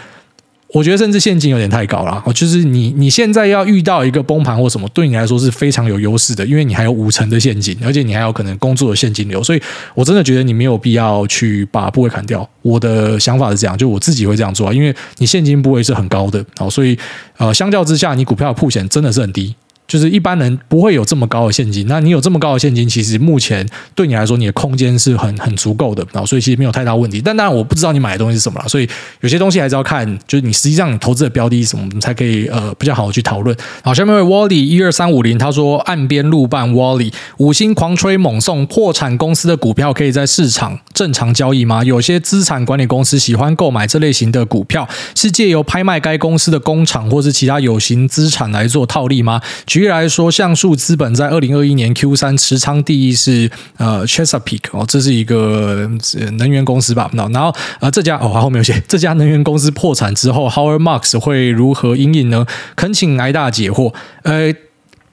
[0.75, 9.63] 我觉得甚至现金有点太高了，就是你你现在要遇到一个崩盘或什么，对你来说是非常有优势的，因为你还有五成的现金，而且你还有可能工作的现金流，所以
[9.95, 12.49] 我真的觉得你没有必要去把部位砍掉。
[12.63, 16.99] 我的想法是这样，就我自己会这样做，因为你现金部位是很高的，所以
[17.37, 19.55] 呃，相较之下，你股票的普险真的是很低。
[19.87, 27.21] 就是一般人不会有这么高的现金，那你有这么高的现金，其实目前对你来说，你的空间是很很足够的，然后所以其实没有太大问题。
[27.23, 28.89] 但当然我不知道你买的东西是什么了，所以
[29.21, 33.57] 有些东西还是要看，就是你实际上你投资的标的是什么，我们才可以呃比较好的去讨论。
[33.83, 41.85] 好，下面一位 Wally 一二三五零他说岸边路伴 Wally 五星狂吹猛送，破产公司的股票可以在市场正常交易吗？
[41.85, 49.43] 有些资产管理公司喜欢购买这类型的股票，是借由拍卖该公司的工厂或是其他有形资产来做套利吗？
[49.67, 55.91] 举例来说，橡树资本在二零二一年 Q 三持仓第一是呃 Chesapeake 哦，这是一个
[56.39, 57.11] 能源公司吧？
[57.15, 62.47] 那然后啊这家哦后面有写 这家能源公司破产之后，Howard Marks 会如何因应呢？
[62.77, 63.93] 恳请挨大解惑。
[64.23, 64.55] 呃。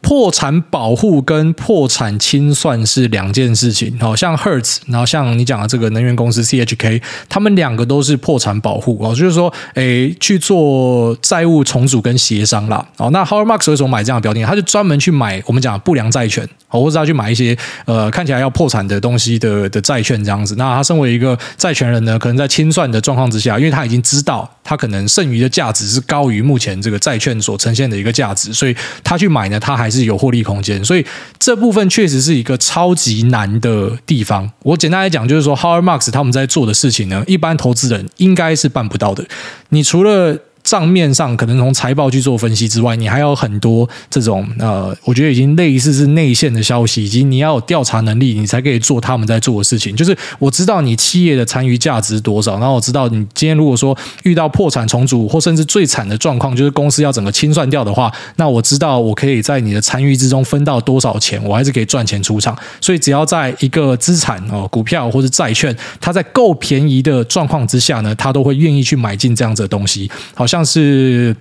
[0.02, 12.86] 破产保护跟破产清算是两件事情，好像 Hertz，然后像你讲的这个能源公司 CHK，他们两个都是破产保护哦，就是说，诶，去做债务重组跟协商啦。
[12.98, 14.44] 哦，那 Howard Marks 为什么买这样的标的？
[14.44, 16.48] 他就专门去买我们讲不良债权，
[16.80, 20.56] 或者他去买一些呃看起来要破产的东西的的债券这样子。
[20.58, 31.06] 那他身为一个债权人呢，可能在清算的状况之下，因为他已经知道他可能剩余的价值是高于目前这个债券所呈现的一个价值，所以他去买呢，他还是有获利空间，所以
[31.40, 34.50] 这部分确实是一个超级难的地方。
[34.64, 39.26] 我简单来讲，就是说，Howard Marks 他们在做的事情呢，一般投资人应该是办不到的。
[39.70, 49.96] 你除了账面上可能从财报去做分析之外，你还有很多这种呃，我觉得已经类似是内线的消息，以及你要有调查能力，你才可以做他们在做的事情。
[49.96, 62.58] 就是我知道你企业的参与价值多少，然后我知道你今天如果说遇到破产重组，或甚至最惨的状况，就是公司要整个清算掉的话，那我知道我可以在你的参与之中分到多少钱，我还是可以赚钱出场。
[62.80, 71.36] 所以只要在一个资产哦，股票或者债券，它在够便宜的状况之下呢，他都会愿意去买进这样子的东西，好像是。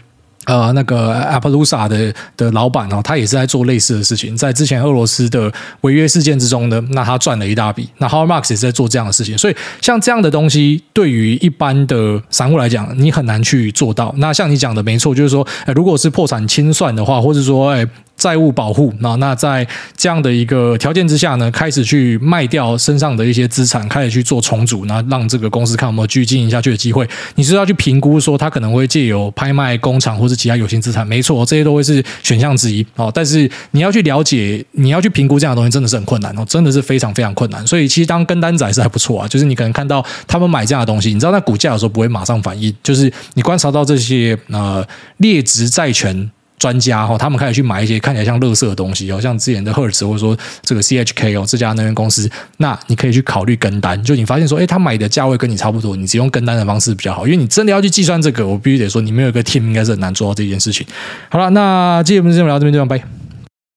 [0.47, 5.53] 呃，那个 Appaloosa 的的老板哦，他也是在做类似的事情，在之前俄罗斯的
[5.83, 7.87] 违约事件之中呢，那他赚了一大笔。
[7.99, 14.13] 那 h o w a r Marks 也是在做这样的事情，所以像这样的东西，对于一般的散户来讲，你很难去做到。
[14.17, 17.87] 那像你讲的没错，就是说，如果是破产清算的话，或者说，哎。
[18.21, 19.67] 债务保护，那那在
[19.97, 27.09] 这样的一个条件之下呢，开始去卖掉身上的一些资产，开始去做重组，那让这个公司看有没有继续经营下去的机会。
[27.37, 33.11] 你是要去评估说，他可能会借由拍卖工厂或者其他有形资产，没错，这些都会是选项之一哦。
[33.15, 37.67] 但是你要去了解，你要去评估这样的东西，真的是很困难哦，真的是非常非常困难。
[37.67, 46.31] 所以其实当跟单仔是还不错啊，就是你可能看到他们买这样的东西，你知道那股价有时候不会马上反应，就是你观察到这些呃劣质债权。
[46.61, 54.01] 专家哈，他们开始去买一些看起来像垃圾的东西哦，像之前的赫尔茨或者说这个 CHK 哦，这家能源公司，那你可以去考虑跟单。
[54.05, 60.87] 就你发现说，诶，他买的价位跟你差不多，你只用跟单的方式比较好，因为你真的要去计算这个，我必须得说，你没有一个 team 应该是很难做到这件事情。
[61.31, 63.20] 好了，那今天我们就聊到这边，就这样，拜。